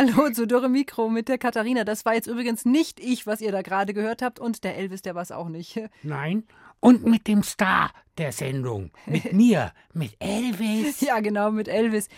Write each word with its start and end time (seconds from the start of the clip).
Hallo 0.00 0.30
zu 0.30 0.46
Dürre 0.46 0.70
Mikro 0.70 1.10
mit 1.10 1.28
der 1.28 1.36
Katharina. 1.36 1.84
Das 1.84 2.06
war 2.06 2.14
jetzt 2.14 2.26
übrigens 2.26 2.64
nicht 2.64 2.98
ich, 2.98 3.26
was 3.26 3.42
ihr 3.42 3.52
da 3.52 3.60
gerade 3.60 3.92
gehört 3.92 4.22
habt. 4.22 4.40
Und 4.40 4.64
der 4.64 4.78
Elvis, 4.78 5.02
der 5.02 5.14
war 5.14 5.20
es 5.20 5.30
auch 5.30 5.50
nicht. 5.50 5.78
Nein. 6.02 6.44
Und 6.80 7.04
mit 7.04 7.28
dem 7.28 7.42
Star 7.42 7.90
der 8.16 8.32
Sendung. 8.32 8.92
Mit 9.04 9.30
mir. 9.34 9.72
Mit 9.92 10.16
Elvis. 10.18 11.02
Ja, 11.02 11.20
genau, 11.20 11.50
mit 11.50 11.68
Elvis. 11.68 12.08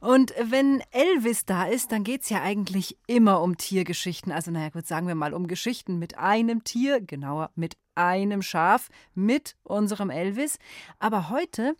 Und 0.00 0.34
wenn 0.42 0.82
Elvis 0.90 1.46
da 1.46 1.64
ist, 1.64 1.90
dann 1.90 2.04
geht 2.04 2.20
es 2.20 2.28
ja 2.28 2.42
eigentlich 2.42 2.98
immer 3.06 3.40
um 3.40 3.56
Tiergeschichten. 3.56 4.30
Also, 4.30 4.50
naja, 4.50 4.68
gut, 4.68 4.86
sagen 4.86 5.08
wir 5.08 5.14
mal 5.14 5.32
um 5.32 5.46
Geschichten 5.46 5.98
mit 5.98 6.18
einem 6.18 6.64
Tier, 6.64 7.00
genauer 7.00 7.50
mit 7.54 7.78
einem 7.94 8.42
Schaf, 8.42 8.90
mit 9.14 9.56
unserem 9.62 10.10
Elvis. 10.10 10.58
Aber 10.98 11.30
heute 11.30 11.76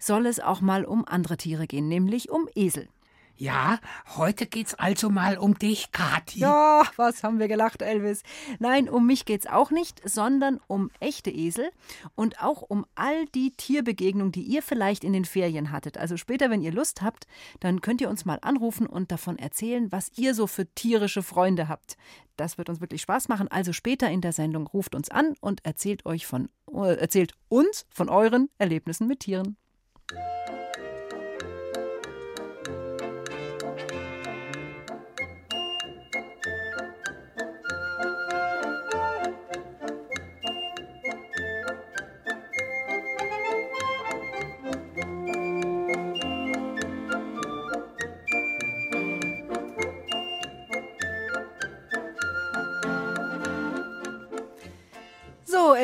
soll 0.00 0.26
es 0.26 0.40
auch 0.40 0.60
mal 0.60 0.84
um 0.84 1.04
andere 1.04 1.36
Tiere 1.36 1.68
gehen, 1.68 1.86
nämlich 1.86 2.28
um 2.28 2.48
Esel. 2.56 2.88
Ja, 3.38 3.80
heute 4.16 4.46
geht's 4.46 4.74
also 4.74 5.10
mal 5.10 5.36
um 5.36 5.58
dich, 5.58 5.92
Kathi. 5.92 6.38
Ja, 6.38 6.82
was 6.96 7.22
haben 7.22 7.38
wir 7.38 7.48
gelacht, 7.48 7.82
Elvis. 7.82 8.22
Nein, 8.60 8.88
um 8.88 9.06
mich 9.06 9.26
geht's 9.26 9.46
auch 9.46 9.70
nicht, 9.70 10.00
sondern 10.08 10.58
um 10.68 10.90
echte 11.00 11.30
Esel 11.30 11.70
und 12.14 12.42
auch 12.42 12.62
um 12.62 12.86
all 12.94 13.26
die 13.26 13.50
Tierbegegnungen, 13.50 14.32
die 14.32 14.42
ihr 14.42 14.62
vielleicht 14.62 15.04
in 15.04 15.12
den 15.12 15.26
Ferien 15.26 15.70
hattet. 15.70 15.98
Also 15.98 16.16
später, 16.16 16.48
wenn 16.48 16.62
ihr 16.62 16.72
Lust 16.72 17.02
habt, 17.02 17.26
dann 17.60 17.82
könnt 17.82 18.00
ihr 18.00 18.08
uns 18.08 18.24
mal 18.24 18.38
anrufen 18.40 18.86
und 18.86 19.12
davon 19.12 19.38
erzählen, 19.38 19.92
was 19.92 20.10
ihr 20.16 20.34
so 20.34 20.46
für 20.46 20.66
tierische 20.74 21.22
Freunde 21.22 21.68
habt. 21.68 21.98
Das 22.38 22.56
wird 22.56 22.70
uns 22.70 22.80
wirklich 22.80 23.02
Spaß 23.02 23.28
machen. 23.28 23.48
Also 23.48 23.74
später 23.74 24.10
in 24.10 24.22
der 24.22 24.32
Sendung 24.32 24.66
ruft 24.66 24.94
uns 24.94 25.10
an 25.10 25.34
und 25.40 25.62
erzählt 25.64 26.06
euch 26.06 26.26
von 26.26 26.48
äh, 26.72 26.96
erzählt 26.96 27.34
uns 27.48 27.86
von 27.90 28.08
euren 28.08 28.48
Erlebnissen 28.58 29.06
mit 29.06 29.20
Tieren. 29.20 29.56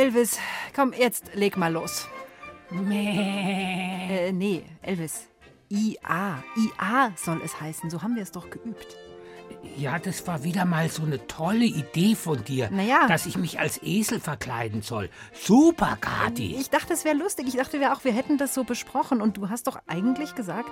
Elvis, 0.02 0.36
komm, 0.74 0.92
jetzt 0.98 1.32
leg 1.34 1.56
mal 1.56 1.72
los. 1.72 2.08
Mäh. 2.70 4.08
Äh, 4.10 4.32
nee, 4.32 4.64
Elvis. 4.82 5.28
IA. 5.68 6.42
IA 6.56 7.12
soll 7.14 7.40
es 7.44 7.60
heißen. 7.60 7.88
So 7.88 8.02
haben 8.02 8.16
wir 8.16 8.24
es 8.24 8.32
doch 8.32 8.50
geübt. 8.50 8.96
Ja, 9.76 10.00
das 10.00 10.26
war 10.26 10.42
wieder 10.42 10.64
mal 10.64 10.88
so 10.88 11.04
eine 11.04 11.24
tolle 11.28 11.66
Idee 11.66 12.16
von 12.16 12.42
dir, 12.42 12.68
Na 12.72 12.82
ja. 12.82 13.06
dass 13.06 13.26
ich 13.26 13.38
mich 13.38 13.60
als 13.60 13.80
Esel 13.80 14.18
verkleiden 14.18 14.82
soll. 14.82 15.08
Super, 15.32 15.96
Kathi. 16.00 16.56
Ich 16.56 16.68
dachte, 16.68 16.94
es 16.94 17.04
wäre 17.04 17.16
lustig. 17.16 17.46
Ich 17.46 17.54
dachte 17.54 17.78
wir 17.78 17.92
auch, 17.92 18.02
wir 18.02 18.12
hätten 18.12 18.38
das 18.38 18.54
so 18.54 18.64
besprochen. 18.64 19.22
Und 19.22 19.36
du 19.36 19.50
hast 19.50 19.68
doch 19.68 19.78
eigentlich 19.86 20.34
gesagt, 20.34 20.70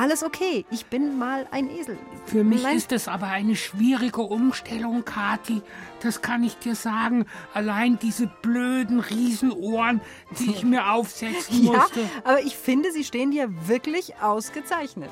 alles 0.00 0.22
okay. 0.22 0.64
Ich 0.70 0.86
bin 0.86 1.18
mal 1.18 1.46
ein 1.50 1.70
Esel. 1.70 1.98
Für 2.26 2.42
mich 2.42 2.62
Nein. 2.62 2.76
ist 2.76 2.90
es 2.92 3.06
aber 3.06 3.26
eine 3.26 3.54
schwierige 3.54 4.22
Umstellung, 4.22 5.04
Kathi. 5.04 5.62
Das 6.00 6.22
kann 6.22 6.42
ich 6.42 6.56
dir 6.58 6.74
sagen. 6.74 7.26
Allein 7.52 7.98
diese 7.98 8.26
blöden 8.42 9.00
Riesenohren, 9.00 10.00
die 10.38 10.50
ich 10.50 10.64
mir 10.64 10.90
aufsetzen 10.92 11.64
Ja, 11.64 11.72
musste. 11.72 12.00
aber 12.24 12.40
ich 12.40 12.56
finde, 12.56 12.92
sie 12.92 13.04
stehen 13.04 13.30
dir 13.30 13.48
wirklich 13.68 14.16
ausgezeichnet. 14.22 15.10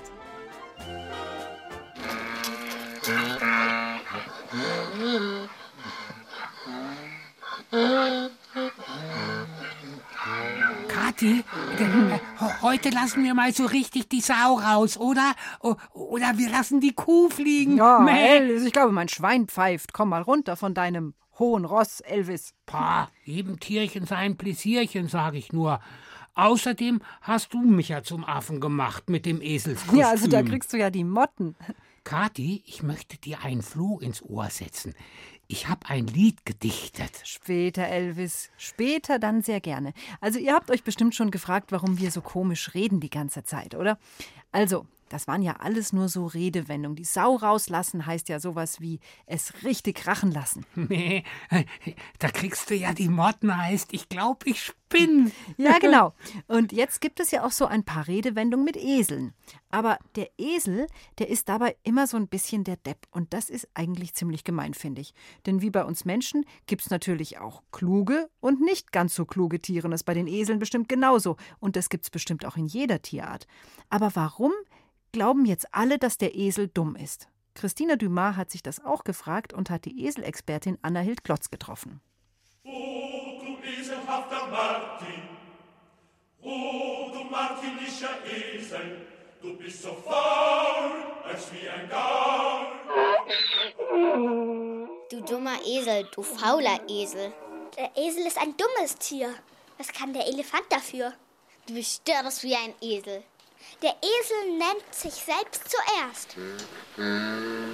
Kathi, 11.19 11.45
äh, 11.79 12.19
heute 12.63 12.91
lassen 12.91 13.25
wir 13.25 13.35
mal 13.35 13.53
so 13.53 13.67
richtig 13.67 14.09
die 14.09 14.21
Sau 14.21 14.55
raus, 14.55 14.97
oder? 14.97 15.35
Oder 15.93 16.39
wir 16.39 16.49
lassen 16.49 16.81
die 16.81 16.93
Kuh 16.93 17.29
fliegen. 17.29 17.77
Ja. 17.77 18.07
Elvis, 18.07 18.65
ich 18.65 18.73
glaube, 18.73 18.93
mein 18.93 19.09
Schwein 19.09 19.49
pfeift. 19.49 19.93
Komm 19.93 20.11
mal 20.11 20.23
runter 20.23 20.57
von 20.57 20.75
deinem 20.75 21.15
hohen 21.41 21.65
Ross, 21.65 22.01
Elvis. 22.01 22.55
Pah, 22.67 23.11
jedem 23.25 23.59
Tierchen 23.59 24.07
sein 24.07 24.37
Pläsierchen, 24.37 25.09
sag 25.09 25.35
ich 25.35 25.53
nur. 25.53 25.81
Außerdem 26.35 27.01
hast 27.23 27.53
du 27.53 27.63
mich 27.63 27.89
ja 27.89 28.05
zum 28.05 28.25
Affen 28.25 28.61
gemacht 28.61 29.11
mit 29.11 29.27
dem 29.27 29.41
Eselskostüm. 29.43 29.99
Ja, 29.99 30.11
also 30.11 30.29
da 30.29 30.43
kriegst 30.43 30.73
du 30.73 30.77
ja 30.77 30.91
die 30.91 31.03
Motten. 31.03 31.57
Kathi, 32.05 32.63
ich 32.65 32.85
möchte 32.85 33.19
dir 33.19 33.43
einen 33.43 33.63
Floh 33.63 33.99
ins 33.99 34.23
Ohr 34.23 34.49
setzen. 34.51 34.95
Ich 35.51 35.67
habe 35.67 35.89
ein 35.89 36.07
Lied 36.07 36.45
gedichtet. 36.45 37.23
Später, 37.25 37.89
Elvis. 37.89 38.51
Später 38.59 39.19
dann 39.19 39.41
sehr 39.41 39.61
gerne. 39.61 39.95
Also, 40.21 40.39
ihr 40.39 40.53
habt 40.53 40.71
euch 40.71 40.85
bestimmt 40.85 41.15
schon 41.15 41.31
gefragt, 41.31 41.73
warum 41.73 41.99
wir 41.99 42.11
so 42.11 42.21
komisch 42.21 42.75
reden 42.75 43.01
die 43.01 43.09
ganze 43.09 43.45
Zeit, 43.45 43.75
oder? 43.75 43.99
Also, 44.53 44.87
das 45.09 45.27
waren 45.27 45.43
ja 45.43 45.57
alles 45.57 45.93
nur 45.93 46.09
so 46.09 46.27
Redewendungen. 46.27 46.97
Die 46.97 47.05
Sau 47.05 47.37
rauslassen 47.37 48.07
heißt 48.07 48.29
ja 48.29 48.41
sowas 48.41 48.81
wie 48.81 49.01
es 49.27 49.65
richtig 49.65 49.97
krachen 49.97 50.33
lassen. 50.33 50.65
Nee, 50.89 51.25
da 52.19 52.29
kriegst 52.29 52.71
du 52.71 52.75
ja 52.75 52.95
die 52.95 53.09
Motten 53.09 53.55
heißt, 53.55 53.93
ich 53.93 54.09
glaube, 54.09 54.49
ich 54.49 54.63
spinn. 54.63 55.33
Ja, 55.57 55.79
genau. 55.79 56.15
Und 56.47 56.73
jetzt 56.73 57.01
gibt 57.01 57.21
es 57.21 57.31
ja 57.31 57.45
auch 57.45 57.51
so 57.51 57.67
ein 57.67 57.85
paar 57.85 58.07
Redewendungen 58.07 58.65
mit 58.65 58.77
Eseln. 58.77 59.35
Aber 59.71 59.99
der 60.15 60.31
Esel, 60.39 60.87
der 61.19 61.29
ist 61.29 61.49
dabei 61.49 61.77
immer 61.83 62.07
so 62.07 62.17
ein 62.17 62.29
bisschen 62.29 62.65
der 62.65 62.77
Depp. 62.77 63.07
Und 63.11 63.35
das 63.35 63.51
ist 63.51 63.69
eigentlich 63.75 64.15
ziemlich 64.15 64.45
gemein, 64.45 64.73
finde 64.75 65.01
ich. 65.01 65.15
Denn 65.47 65.61
wie 65.61 65.71
bei 65.71 65.85
uns 65.85 66.05
Menschen 66.05 66.45
gibt 66.67 66.83
es 66.83 66.91
natürlich 66.91 67.39
auch 67.39 67.63
kluge 67.71 68.31
und 68.41 68.61
nicht 68.61 68.93
ganz 68.93 69.15
so 69.15 69.27
kluge 69.27 69.61
Tiere. 69.61 69.87
Und 69.87 69.91
das 69.91 70.01
ist 70.01 70.07
bei 70.07 70.15
den 70.15 70.27
Eseln 70.27 70.59
bestimmt 70.59 70.89
genauso. 70.89 71.37
Und 71.61 71.77
das 71.77 71.89
gibt 71.89 72.05
es 72.05 72.11
bestimmt 72.11 72.47
auch 72.47 72.57
in 72.57 72.67
jeder 72.67 73.03
Tierart. 73.03 73.47
Aber 73.91 74.15
warum 74.15 74.53
glauben 75.13 75.45
jetzt 75.45 75.67
alle, 75.73 75.99
dass 75.99 76.19
der 76.19 76.35
Esel 76.35 76.69
dumm 76.69 76.97
ist? 76.97 77.29
Christina 77.55 77.97
Dumas 77.97 78.37
hat 78.37 78.51
sich 78.51 78.63
das 78.63 78.85
auch 78.85 79.03
gefragt 79.05 79.53
und 79.53 79.71
hat 79.71 79.85
die 79.85 80.07
Eselexpertin 80.07 80.79
Anna 80.83 81.01
Hild 81.01 81.25
Klotz 81.25 81.51
getroffen. 81.51 82.01
O 82.65 83.41
du 83.41 83.59
eselhafter 83.69 84.47
Martin, 84.49 85.23
o 86.41 87.11
du 87.13 87.25
martinischer 87.25 88.25
Esel, 88.25 89.07
du 89.43 89.57
bist 89.57 89.83
so 89.83 89.89
faul, 89.89 90.93
als 91.25 91.53
wie 91.53 91.69
ein 91.69 91.89
Gaul. 91.89 92.67
Du 95.11 95.21
dummer 95.23 95.59
Esel, 95.67 96.09
du 96.15 96.23
fauler 96.23 96.81
Esel. 96.89 97.33
Der 97.77 97.91
Esel 97.97 98.27
ist 98.27 98.39
ein 98.39 98.55
dummes 98.57 98.95
Tier. 98.97 99.35
Was 99.79 99.89
kann 99.89 100.13
der 100.13 100.27
Elefant 100.27 100.67
dafür? 100.71 101.13
Du 101.67 101.75
bist 101.75 102.03
störrisch 102.03 102.43
wie 102.43 102.55
ein 102.55 102.75
Esel. 102.81 103.23
Der 103.83 103.95
Esel 104.03 104.59
nennt 104.59 104.95
sich 104.95 105.13
selbst 105.13 105.63
zuerst. 105.69 106.37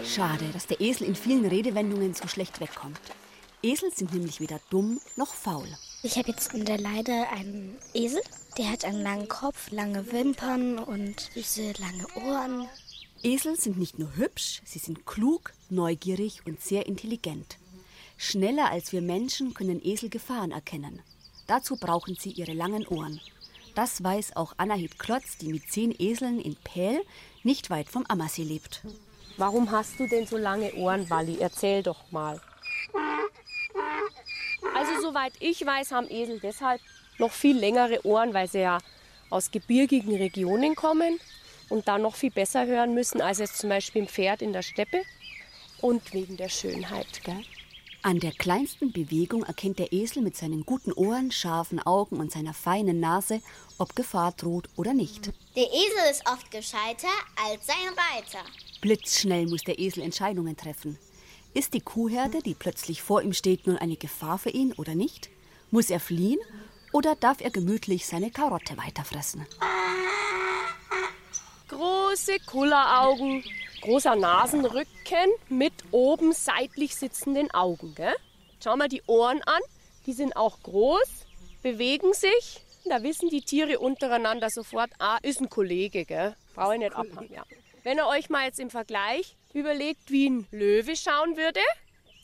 Schade, 0.04 0.44
dass 0.52 0.66
der 0.66 0.80
Esel 0.80 1.06
in 1.06 1.14
vielen 1.14 1.46
Redewendungen 1.46 2.14
so 2.14 2.28
schlecht 2.28 2.60
wegkommt. 2.60 3.00
Esel 3.62 3.90
sind 3.94 4.12
nämlich 4.12 4.40
weder 4.40 4.60
dumm 4.68 5.00
noch 5.16 5.32
faul. 5.32 5.66
Ich 6.02 6.18
habe 6.18 6.28
jetzt 6.28 6.52
in 6.52 6.66
der 6.66 6.78
Leide 6.78 7.28
einen 7.30 7.78
Esel. 7.94 8.20
Der 8.58 8.70
hat 8.70 8.84
einen 8.84 9.02
langen 9.02 9.26
Kopf, 9.28 9.70
lange 9.70 10.12
Wimpern 10.12 10.78
und 10.78 11.30
süße 11.34 11.72
lange 11.78 12.06
Ohren. 12.26 12.68
Esel 13.22 13.56
sind 13.56 13.78
nicht 13.78 13.98
nur 13.98 14.14
hübsch, 14.16 14.60
sie 14.66 14.78
sind 14.78 15.06
klug, 15.06 15.54
neugierig 15.70 16.42
und 16.44 16.60
sehr 16.60 16.84
intelligent. 16.84 17.56
Schneller 18.18 18.70
als 18.70 18.92
wir 18.92 19.00
Menschen 19.00 19.54
können 19.54 19.80
Esel 19.82 20.10
Gefahren 20.10 20.50
erkennen. 20.50 21.00
Dazu 21.46 21.76
brauchen 21.76 22.16
sie 22.16 22.30
ihre 22.30 22.52
langen 22.52 22.86
Ohren. 22.86 23.18
Das 23.74 24.02
weiß 24.04 24.36
auch 24.36 24.54
Annahid 24.56 24.98
Klotz, 24.98 25.36
die 25.38 25.52
mit 25.52 25.70
zehn 25.70 25.94
Eseln 25.98 26.40
in 26.40 26.56
Pähl 26.56 27.00
nicht 27.42 27.70
weit 27.70 27.88
vom 27.88 28.04
Ammersee 28.08 28.44
lebt. 28.44 28.82
Warum 29.36 29.72
hast 29.72 29.98
du 29.98 30.06
denn 30.06 30.26
so 30.26 30.36
lange 30.36 30.72
Ohren, 30.74 31.10
Walli? 31.10 31.38
Erzähl 31.40 31.82
doch 31.82 32.10
mal. 32.12 32.40
Also 34.74 35.00
soweit 35.02 35.32
ich 35.40 35.64
weiß, 35.66 35.90
haben 35.92 36.08
Esel 36.08 36.38
deshalb 36.40 36.80
noch 37.18 37.32
viel 37.32 37.58
längere 37.58 38.04
Ohren, 38.06 38.32
weil 38.32 38.48
sie 38.48 38.60
ja 38.60 38.78
aus 39.30 39.50
gebirgigen 39.50 40.14
Regionen 40.14 40.76
kommen 40.76 41.18
und 41.68 41.88
da 41.88 41.98
noch 41.98 42.14
viel 42.14 42.30
besser 42.30 42.66
hören 42.66 42.94
müssen 42.94 43.20
als 43.20 43.38
jetzt 43.38 43.58
zum 43.58 43.70
Beispiel 43.70 44.02
ein 44.02 44.08
Pferd 44.08 44.42
in 44.42 44.52
der 44.52 44.62
Steppe 44.62 45.02
und 45.80 46.12
wegen 46.12 46.36
der 46.36 46.48
Schönheit. 46.48 47.24
Gell? 47.24 47.42
An 48.06 48.20
der 48.20 48.32
kleinsten 48.32 48.92
Bewegung 48.92 49.44
erkennt 49.44 49.78
der 49.78 49.94
Esel 49.94 50.22
mit 50.22 50.36
seinen 50.36 50.66
guten 50.66 50.92
Ohren, 50.92 51.32
scharfen 51.32 51.80
Augen 51.80 52.20
und 52.20 52.30
seiner 52.30 52.52
feinen 52.52 53.00
Nase, 53.00 53.40
ob 53.78 53.96
Gefahr 53.96 54.32
droht 54.32 54.68
oder 54.76 54.92
nicht. 54.92 55.32
Der 55.56 55.72
Esel 55.72 56.10
ist 56.10 56.22
oft 56.30 56.50
gescheiter 56.50 57.08
als 57.48 57.66
sein 57.66 57.76
Reiter. 58.12 58.44
Blitzschnell 58.82 59.46
muss 59.46 59.62
der 59.62 59.78
Esel 59.78 60.02
Entscheidungen 60.02 60.54
treffen. 60.54 60.98
Ist 61.54 61.72
die 61.72 61.80
Kuhherde, 61.80 62.42
die 62.42 62.52
plötzlich 62.52 63.00
vor 63.00 63.22
ihm 63.22 63.32
steht, 63.32 63.66
nun 63.66 63.78
eine 63.78 63.96
Gefahr 63.96 64.36
für 64.36 64.50
ihn 64.50 64.74
oder 64.74 64.94
nicht? 64.94 65.30
Muss 65.70 65.88
er 65.88 65.98
fliehen 65.98 66.40
oder 66.92 67.16
darf 67.16 67.40
er 67.40 67.50
gemütlich 67.50 68.04
seine 68.06 68.30
Karotte 68.30 68.76
weiterfressen? 68.76 69.46
Große 71.68 72.40
Kulleraugen, 72.46 73.42
großer 73.80 74.16
Nasenrücken 74.16 75.30
mit 75.48 75.72
oben 75.92 76.32
seitlich 76.32 76.94
sitzenden 76.94 77.50
Augen. 77.52 77.94
Gell? 77.94 78.14
Schau 78.62 78.76
mal 78.76 78.88
die 78.88 79.02
Ohren 79.06 79.42
an, 79.42 79.60
die 80.06 80.12
sind 80.12 80.36
auch 80.36 80.62
groß, 80.62 81.08
bewegen 81.62 82.12
sich. 82.12 82.60
Da 82.84 83.02
wissen 83.02 83.30
die 83.30 83.40
Tiere 83.40 83.78
untereinander 83.78 84.50
sofort, 84.50 84.90
ah, 84.98 85.16
ist 85.22 85.40
ein 85.40 85.48
Kollege, 85.48 86.04
gell? 86.04 86.36
Brauche 86.54 86.74
ich 86.74 86.80
nicht 86.80 86.94
abhaben. 86.94 87.32
Ja. 87.32 87.44
Wenn 87.82 87.96
ihr 87.96 88.06
euch 88.06 88.28
mal 88.28 88.44
jetzt 88.44 88.60
im 88.60 88.68
Vergleich 88.68 89.34
überlegt, 89.54 90.10
wie 90.10 90.28
ein 90.28 90.46
Löwe 90.50 90.96
schauen 90.96 91.38
würde, 91.38 91.60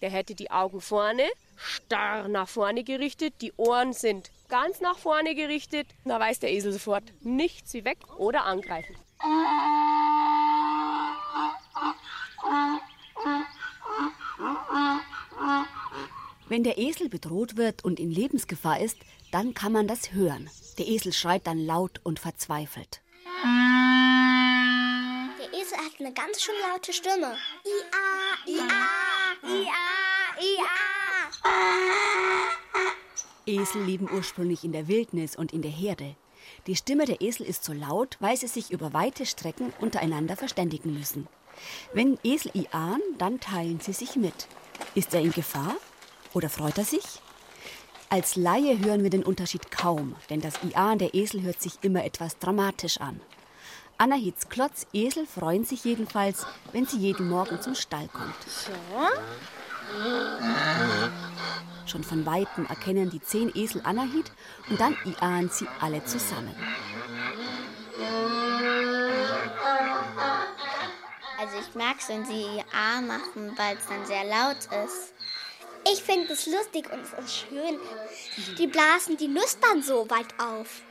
der 0.02 0.10
hätte 0.10 0.34
die 0.34 0.50
Augen 0.50 0.82
vorne, 0.82 1.24
starr 1.56 2.28
nach 2.28 2.48
vorne 2.48 2.84
gerichtet, 2.84 3.34
die 3.40 3.54
Ohren 3.56 3.94
sind 3.94 4.30
ganz 4.48 4.80
nach 4.80 4.98
vorne 4.98 5.34
gerichtet. 5.34 5.86
Da 6.04 6.20
weiß 6.20 6.40
der 6.40 6.52
Esel 6.52 6.72
sofort, 6.72 7.04
nichts 7.22 7.72
wie 7.72 7.84
weg 7.86 7.98
oder 8.18 8.44
angreifen. 8.44 8.96
Wenn 16.48 16.64
der 16.64 16.78
Esel 16.78 17.08
bedroht 17.08 17.56
wird 17.56 17.84
und 17.84 18.00
in 18.00 18.10
Lebensgefahr 18.10 18.80
ist, 18.80 18.96
dann 19.30 19.54
kann 19.54 19.72
man 19.72 19.86
das 19.86 20.12
hören. 20.12 20.50
Der 20.78 20.88
Esel 20.88 21.12
schreit 21.12 21.46
dann 21.46 21.58
laut 21.58 22.00
und 22.02 22.18
verzweifelt. 22.18 23.02
Der 25.38 25.52
Esel 25.52 25.78
hat 25.78 26.00
eine 26.00 26.12
ganz 26.12 26.42
schön 26.42 26.54
laute 26.68 26.92
Stimme. 26.92 27.36
Ia, 27.64 27.84
ia, 28.46 28.66
ia, 29.44 29.74
ia. 30.40 30.66
Esel 33.46 33.84
leben 33.84 34.08
ursprünglich 34.10 34.64
in 34.64 34.72
der 34.72 34.88
Wildnis 34.88 35.36
und 35.36 35.52
in 35.52 35.62
der 35.62 35.70
Herde. 35.70 36.16
Die 36.66 36.76
Stimme 36.76 37.06
der 37.06 37.20
Esel 37.20 37.46
ist 37.46 37.64
so 37.64 37.72
laut, 37.72 38.16
weil 38.20 38.36
sie 38.36 38.46
sich 38.46 38.70
über 38.70 38.92
weite 38.92 39.26
Strecken 39.26 39.72
untereinander 39.80 40.36
verständigen 40.36 40.92
müssen. 40.92 41.26
Wenn 41.92 42.18
Esel 42.22 42.52
ian, 42.54 43.00
dann 43.18 43.40
teilen 43.40 43.80
sie 43.80 43.92
sich 43.92 44.16
mit. 44.16 44.46
Ist 44.94 45.14
er 45.14 45.20
in 45.20 45.32
Gefahr 45.32 45.74
oder 46.32 46.48
freut 46.48 46.78
er 46.78 46.84
sich? 46.84 47.04
Als 48.08 48.34
Laie 48.34 48.78
hören 48.80 49.02
wir 49.02 49.10
den 49.10 49.22
Unterschied 49.22 49.70
kaum, 49.70 50.16
denn 50.30 50.40
das 50.40 50.54
Ian 50.64 50.98
der 50.98 51.14
Esel 51.14 51.42
hört 51.42 51.62
sich 51.62 51.74
immer 51.82 52.04
etwas 52.04 52.38
dramatisch 52.38 53.00
an. 53.00 53.20
Anna 53.98 54.16
Hitzklotz, 54.16 54.86
Esel 54.92 55.26
freuen 55.26 55.64
sich 55.64 55.84
jedenfalls, 55.84 56.46
wenn 56.72 56.86
sie 56.86 56.98
jeden 56.98 57.28
Morgen 57.28 57.60
zum 57.60 57.74
Stall 57.74 58.08
kommt. 58.08 58.34
Schon 61.90 62.04
von 62.04 62.24
Weitem 62.24 62.66
erkennen 62.66 63.10
die 63.10 63.20
zehn 63.20 63.50
Esel 63.56 63.80
Anahit 63.84 64.30
und 64.68 64.80
dann 64.80 64.96
ian 65.04 65.48
sie 65.48 65.66
alle 65.80 66.04
zusammen. 66.04 66.54
Also 71.40 71.56
ich 71.58 71.74
mag 71.74 71.96
es, 71.98 72.08
wenn 72.08 72.24
sie 72.24 72.42
ihr 72.42 72.64
A 72.72 73.00
machen, 73.00 73.54
weil 73.56 73.76
es 73.76 73.86
dann 73.88 74.06
sehr 74.06 74.22
laut 74.24 74.58
ist. 74.84 75.14
Ich 75.92 76.00
finde 76.00 76.32
es 76.32 76.46
lustig 76.46 76.88
und 76.92 77.00
es 77.00 77.12
ist 77.24 77.38
schön. 77.38 77.80
Die 78.56 78.68
blasen 78.68 79.16
die 79.16 79.26
Nussbahn 79.26 79.82
so 79.82 80.08
weit 80.10 80.28
auf. 80.38 80.82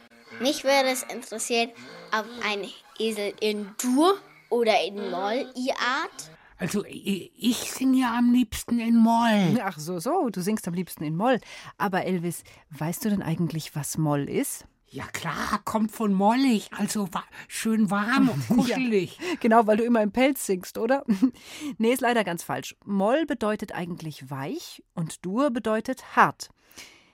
Mich 0.41 0.65
würde 0.65 0.89
es 0.89 1.03
interessieren, 1.03 1.71
ob 2.11 2.25
ein 2.43 2.69
Esel 2.97 3.33
in 3.39 3.73
Dur 3.81 4.17
oder 4.49 4.81
in 4.83 5.09
Moll 5.09 5.49
iart. 5.55 6.29
Also 6.59 6.83
ich 6.85 7.71
singe 7.71 8.01
ja 8.01 8.17
am 8.17 8.33
liebsten 8.33 8.79
in 8.79 8.97
Moll. 8.97 9.59
Ach 9.63 9.79
so, 9.79 9.99
so, 9.99 10.29
du 10.29 10.41
singst 10.41 10.67
am 10.67 10.73
liebsten 10.73 11.05
in 11.05 11.15
Moll. 11.15 11.39
Aber 11.77 12.03
Elvis, 12.03 12.43
weißt 12.71 13.05
du 13.05 13.09
denn 13.09 13.21
eigentlich, 13.21 13.75
was 13.75 13.97
Moll 13.97 14.27
ist? 14.29 14.65
Ja 14.91 15.05
klar, 15.05 15.61
kommt 15.65 15.91
von 15.91 16.13
mollig, 16.13 16.71
also 16.75 17.07
wa 17.13 17.23
schön 17.47 17.91
warm 17.91 18.29
und 18.29 18.47
kuschelig. 18.47 19.19
Genau, 19.39 19.67
weil 19.67 19.77
du 19.77 19.83
immer 19.83 20.01
im 20.01 20.11
Pelz 20.11 20.47
singst, 20.47 20.79
oder? 20.79 21.05
nee, 21.77 21.91
ist 21.93 22.01
leider 22.01 22.23
ganz 22.23 22.43
falsch. 22.43 22.75
Moll 22.85 23.25
bedeutet 23.25 23.71
eigentlich 23.71 24.31
weich 24.31 24.83
und 24.95 25.23
Dur 25.23 25.51
bedeutet 25.51 26.15
hart. 26.15 26.49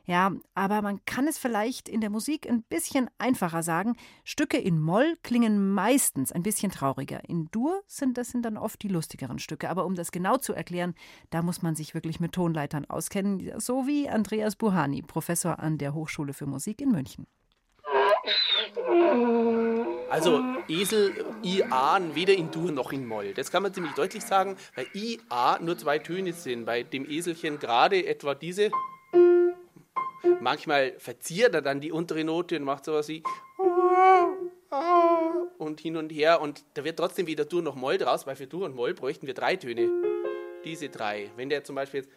Ja, 0.05 0.31
aber 0.53 0.81
man 0.81 1.03
kann 1.05 1.27
es 1.27 1.37
vielleicht 1.37 1.89
in 1.89 2.01
der 2.01 2.09
Musik 2.09 2.47
ein 2.47 2.63
bisschen 2.63 3.09
einfacher 3.17 3.63
sagen. 3.63 3.95
Stücke 4.23 4.57
in 4.57 4.79
Moll 4.79 5.17
klingen 5.23 5.73
meistens 5.73 6.31
ein 6.31 6.43
bisschen 6.43 6.71
trauriger. 6.71 7.27
In 7.27 7.49
Dur 7.51 7.81
sind 7.87 8.17
das 8.17 8.29
sind 8.29 8.43
dann 8.43 8.57
oft 8.57 8.81
die 8.83 8.87
lustigeren 8.87 9.39
Stücke. 9.39 9.69
Aber 9.69 9.85
um 9.85 9.95
das 9.95 10.11
genau 10.11 10.37
zu 10.37 10.53
erklären, 10.53 10.93
da 11.31 11.41
muss 11.41 11.61
man 11.61 11.75
sich 11.75 11.93
wirklich 11.93 12.19
mit 12.19 12.33
Tonleitern 12.33 12.85
auskennen, 12.85 13.59
so 13.59 13.87
wie 13.87 14.07
Andreas 14.07 14.55
Buhani, 14.55 15.01
Professor 15.01 15.59
an 15.59 15.77
der 15.77 15.93
Hochschule 15.93 16.33
für 16.33 16.45
Musik 16.45 16.81
in 16.81 16.91
München. 16.91 17.27
Also 20.09 20.41
Esel, 20.67 21.25
I-A, 21.43 21.99
weder 22.13 22.33
in 22.33 22.51
Dur 22.51 22.71
noch 22.71 22.91
in 22.91 23.05
Moll. 23.05 23.33
Das 23.33 23.51
kann 23.51 23.63
man 23.63 23.73
ziemlich 23.73 23.93
deutlich 23.93 24.23
sagen, 24.23 24.55
weil 24.75 24.87
I-A 24.93 25.59
nur 25.59 25.77
zwei 25.77 25.99
Töne 25.99 26.33
sind. 26.33 26.65
Bei 26.65 26.83
dem 26.83 27.09
Eselchen 27.09 27.59
gerade 27.59 28.05
etwa 28.05 28.35
diese. 28.35 28.71
Manchmal 30.39 30.93
verzieht 30.99 31.53
er 31.53 31.61
dann 31.61 31.81
die 31.81 31.91
untere 31.91 32.23
Note 32.23 32.57
und 32.57 32.63
macht 32.63 32.85
sowas 32.85 33.07
wie 33.07 33.23
und 35.57 35.79
hin 35.79 35.97
und 35.97 36.09
her 36.11 36.41
und 36.41 36.63
da 36.73 36.83
wird 36.83 36.97
trotzdem 36.97 37.27
wieder 37.27 37.45
Dur 37.45 37.61
noch 37.61 37.75
Moll 37.75 37.97
draus, 37.97 38.27
weil 38.27 38.35
für 38.35 38.47
Dur 38.47 38.65
und 38.65 38.75
Moll 38.75 38.93
bräuchten 38.93 39.27
wir 39.27 39.33
drei 39.33 39.55
Töne. 39.55 39.89
Diese 40.63 40.89
drei. 40.89 41.31
Wenn 41.35 41.49
der 41.49 41.63
zum 41.63 41.75
Beispiel 41.75 42.01
jetzt 42.01 42.09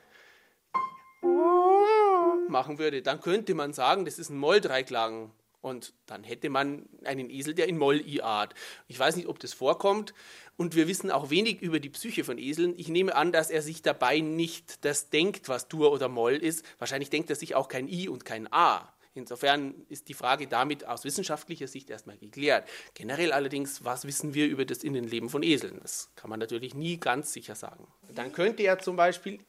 machen 2.49 2.79
würde, 2.79 3.03
dann 3.03 3.21
könnte 3.21 3.55
man 3.55 3.73
sagen, 3.73 4.05
das 4.05 4.19
ist 4.19 4.31
ein 4.31 4.39
Moll-Dreiklang. 4.39 5.31
Und 5.61 5.93
dann 6.07 6.23
hätte 6.23 6.51
man 6.51 6.89
einen 7.05 7.31
Esel, 7.31 7.55
der 7.55 7.69
in 7.69 7.79
Moll 7.79 8.01
iart. 8.07 8.55
Ich 8.87 8.99
weiß 8.99 9.17
nicht, 9.17 9.27
ob 9.27 9.39
das 9.41 9.53
vorkommt. 9.53 10.15
Und 10.57 10.77
wir 10.77 10.89
wissen 10.89 11.11
auch 11.11 11.31
wenig 11.31 11.63
über 11.63 11.81
die 11.81 11.91
Psyche 11.91 12.25
von 12.25 12.39
Eseln. 12.39 12.75
Ich 12.77 12.89
nehme 12.89 13.15
an, 13.15 13.33
dass 13.33 13.51
er 13.51 13.63
sich 13.63 13.83
dabei 13.83 14.21
nicht 14.21 14.85
das 14.85 15.11
denkt, 15.11 15.49
was 15.49 15.69
Dur 15.69 15.93
oder 15.93 16.09
Moll 16.09 16.35
ist. 16.35 16.65
Wahrscheinlich 16.79 17.11
denkt 17.11 17.31
er 17.31 17.37
sich 17.37 17.55
auch 17.55 17.69
kein 17.69 17.88
I 17.88 18.09
und 18.09 18.25
kein 18.25 18.53
A. 18.53 18.93
Insofern 19.15 19.75
ist 19.88 20.09
die 20.09 20.15
Frage 20.15 20.47
damit 20.47 20.87
aus 20.87 21.05
wissenschaftlicher 21.05 21.67
Sicht 21.67 21.91
erstmal 21.91 22.17
geklärt. 22.19 22.69
Generell 22.95 23.33
allerdings, 23.33 23.85
was 23.85 24.05
wissen 24.05 24.33
wir 24.33 24.47
über 24.47 24.65
das 24.65 24.85
Innenleben 24.85 25.29
von 25.29 25.43
Eseln? 25.43 25.81
Das 25.83 26.11
kann 26.15 26.31
man 26.31 26.38
natürlich 26.38 26.75
nie 26.75 26.99
ganz 26.99 27.33
sicher 27.33 27.57
sagen. 27.57 27.88
Dann 28.15 28.33
könnte 28.33 28.62
er 28.62 28.79
zum 28.79 28.95
Beispiel 28.95 29.41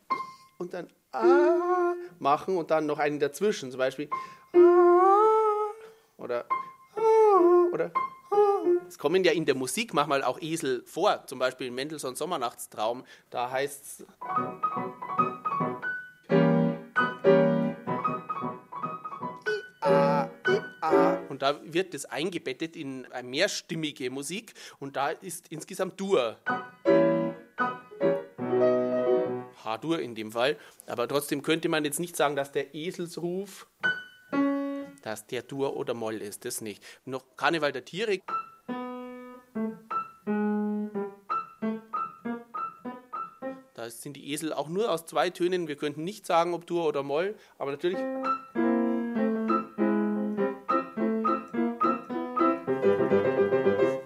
und 0.58 0.74
dann 0.74 0.88
A 1.12 1.94
machen 2.18 2.58
und 2.58 2.72
dann 2.72 2.88
noch 2.88 2.98
einen 2.98 3.20
dazwischen, 3.20 3.70
zum 3.70 3.78
Beispiel 3.78 4.10
oder 6.20 6.46
oder 7.72 7.92
es 8.88 8.98
kommen 8.98 9.24
ja 9.24 9.32
in 9.32 9.46
der 9.46 9.56
Musik 9.56 9.94
manchmal 9.94 10.24
auch 10.24 10.42
Esel 10.42 10.84
vor, 10.86 11.26
zum 11.28 11.40
Beispiel 11.40 11.68
in 11.68 11.76
Mendelssohns 11.76 12.18
Sommernachtstraum. 12.18 13.04
Da 13.30 13.52
heißt 13.52 13.86
es 13.86 14.06
und 21.30 21.42
da 21.42 21.60
wird 21.64 21.94
das 21.94 22.06
eingebettet 22.06 22.76
in 22.76 23.08
mehrstimmige 23.24 24.10
Musik 24.10 24.54
und 24.80 24.96
da 24.96 25.10
ist 25.10 25.48
insgesamt 25.50 26.00
Dur. 26.00 26.38
H-Dur 29.64 30.00
in 30.00 30.16
dem 30.16 30.32
Fall, 30.32 30.58
aber 30.88 31.08
trotzdem 31.08 31.42
könnte 31.42 31.70
man 31.70 31.86
jetzt 31.86 32.00
nicht 32.00 32.16
sagen, 32.16 32.36
dass 32.36 32.52
der 32.52 32.74
Eselsruf 32.74 33.68
dass 35.01 35.27
der 35.27 35.44
Dur 35.44 35.75
oder 35.75 35.94
Moll 35.94 36.22
ist, 36.22 36.46
das 36.46 36.62
nicht. 36.62 36.84
Noch 37.06 37.24
Karneval 37.36 37.72
der 37.72 37.86
Tiere. 37.86 38.20
Da 43.75 43.89
sind 43.89 44.18
die 44.18 44.34
Esel 44.34 44.51
auch 44.51 44.68
nur 44.68 44.91
aus 44.91 45.06
zwei 45.06 45.29
Tönen. 45.29 45.68
Wir 45.68 45.77
könnten 45.77 46.03
nicht 46.03 46.25
sagen, 46.25 46.53
ob 46.53 46.68
Dur 46.68 46.86
oder 46.86 47.01
Moll, 47.01 47.36
aber 47.58 47.72
natürlich. 47.72 48.00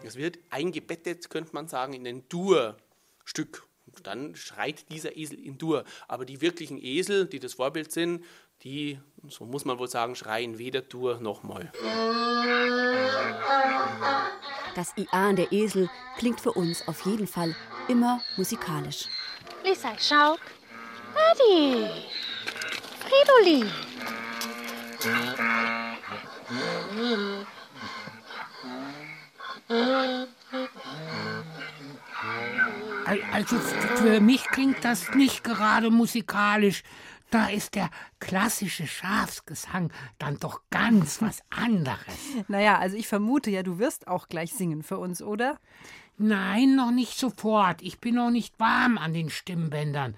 Es 0.03 0.15
wird 0.15 0.37
eingebettet, 0.51 1.29
könnte 1.31 1.53
man 1.53 1.67
sagen, 1.67 1.93
in 1.93 2.05
ein 2.05 2.29
Dur-Stück. 2.29 3.67
Dann 4.03 4.35
schreit 4.35 4.89
dieser 4.91 5.17
Esel 5.17 5.39
in 5.39 5.57
Dur. 5.57 5.85
Aber 6.07 6.25
die 6.25 6.41
wirklichen 6.41 6.77
Esel, 6.77 7.25
die 7.25 7.39
das 7.39 7.55
Vorbild 7.55 7.91
sind, 7.91 8.23
die, 8.63 8.99
so 9.27 9.45
muss 9.45 9.65
man 9.65 9.77
wohl 9.77 9.89
sagen, 9.89 10.15
schreien 10.15 10.57
weder 10.57 10.81
Dur 10.81 11.19
noch 11.19 11.43
Moll. 11.43 11.71
Das 14.75 14.93
Ian 14.95 15.35
der 15.35 15.51
Esel 15.51 15.89
klingt 16.17 16.39
für 16.39 16.53
uns 16.53 16.87
auf 16.87 17.05
jeden 17.05 17.27
Fall 17.27 17.55
immer 17.87 18.21
musikalisch. 18.37 19.05
Lisa, 19.63 19.93
schau. 19.99 20.37
Adi. 21.31 21.87
Fridolin. 22.99 23.69
Also 33.31 33.57
für 33.57 34.21
mich 34.21 34.43
klingt 34.45 34.83
das 34.83 35.13
nicht 35.13 35.43
gerade 35.43 35.89
musikalisch. 35.91 36.83
Da 37.33 37.47
ist 37.47 37.73
der 37.73 37.89
klassische 38.19 38.85
Schafsgesang 38.85 39.91
dann 40.19 40.37
doch 40.37 40.61
ganz 40.69 41.19
was 41.23 41.41
anderes. 41.49 41.97
Naja, 42.47 42.77
also 42.77 42.95
ich 42.95 43.07
vermute 43.07 43.49
ja, 43.49 43.63
du 43.63 43.79
wirst 43.79 44.07
auch 44.07 44.27
gleich 44.27 44.53
singen 44.53 44.83
für 44.83 44.99
uns, 44.99 45.19
oder? 45.23 45.57
Nein, 46.19 46.75
noch 46.75 46.91
nicht 46.91 47.17
sofort. 47.17 47.81
Ich 47.81 47.99
bin 47.99 48.15
noch 48.15 48.29
nicht 48.29 48.59
warm 48.59 48.99
an 48.99 49.13
den 49.13 49.31
Stimmbändern. 49.31 50.15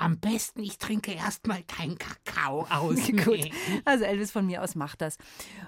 Am 0.00 0.20
besten, 0.20 0.62
ich 0.62 0.78
trinke 0.78 1.12
erstmal 1.12 1.64
keinen 1.64 1.98
Kakao 1.98 2.60
aus. 2.70 3.08
Gut, 3.24 3.50
also 3.84 4.04
Elvis 4.04 4.30
von 4.30 4.46
mir 4.46 4.62
aus 4.62 4.76
macht 4.76 5.00
das. 5.00 5.18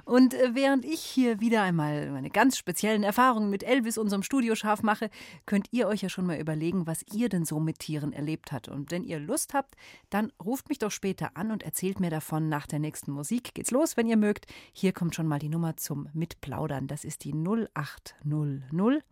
Und 0.05 0.35
äh, 0.35 0.55
während 0.55 0.85
ich 0.85 1.01
hier 1.01 1.41
wieder 1.41 1.63
einmal 1.63 2.11
meine 2.11 2.31
ganz 2.31 2.57
speziellen 2.57 3.03
Erfahrungen 3.03 3.51
mit 3.51 3.65
Elvis, 3.65 3.99
unserem 3.99 4.23
Studioschaf, 4.23 4.85
mache, 4.85 5.11
könnt 5.47 5.67
ihr 5.73 5.89
euch 5.89 6.03
ja 6.03 6.09
schon 6.09 6.27
mal 6.27 6.39
überlegen, 6.39 6.87
was 6.87 7.05
ihr 7.13 7.29
denn 7.29 7.45
so 7.45 7.59
mit 7.59 7.81
Tieren 7.81 8.13
erlebt 8.13 8.53
habt. 8.53 8.69
Und 8.69 8.93
wenn 8.93 9.03
ihr 9.03 9.19
Lust 9.19 9.53
habt, 9.53 9.75
dann 10.11 10.33
ruft 10.41 10.69
mich 10.69 10.79
doch 10.79 10.93
später 10.93 11.37
an 11.37 11.51
und 11.51 11.65
erzählt 11.65 11.99
mir 11.99 12.11
davon. 12.11 12.49
Nach 12.49 12.69
der 12.69 12.79
nächsten 12.79 13.11
Musik 13.11 13.53
geht's 13.55 13.73
los, 13.73 13.97
wenn 13.97 14.07
ihr 14.07 14.17
mögt. 14.17 14.47
Hier 14.73 14.93
kommt 14.93 15.17
schon 15.17 15.27
mal 15.27 15.41
die 15.41 15.49
Nummer 15.49 15.77
zum 15.77 16.09
Mitplaudern. 16.13 16.87
Das 16.87 17.03
ist 17.05 17.25
die 17.25 17.35
0800 17.35 19.03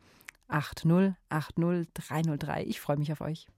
80 0.46 1.14
80 1.28 1.88
303. 1.92 2.64
Ich 2.64 2.80
freue 2.80 2.98
mich 2.98 3.10
auf 3.10 3.20
euch. 3.20 3.48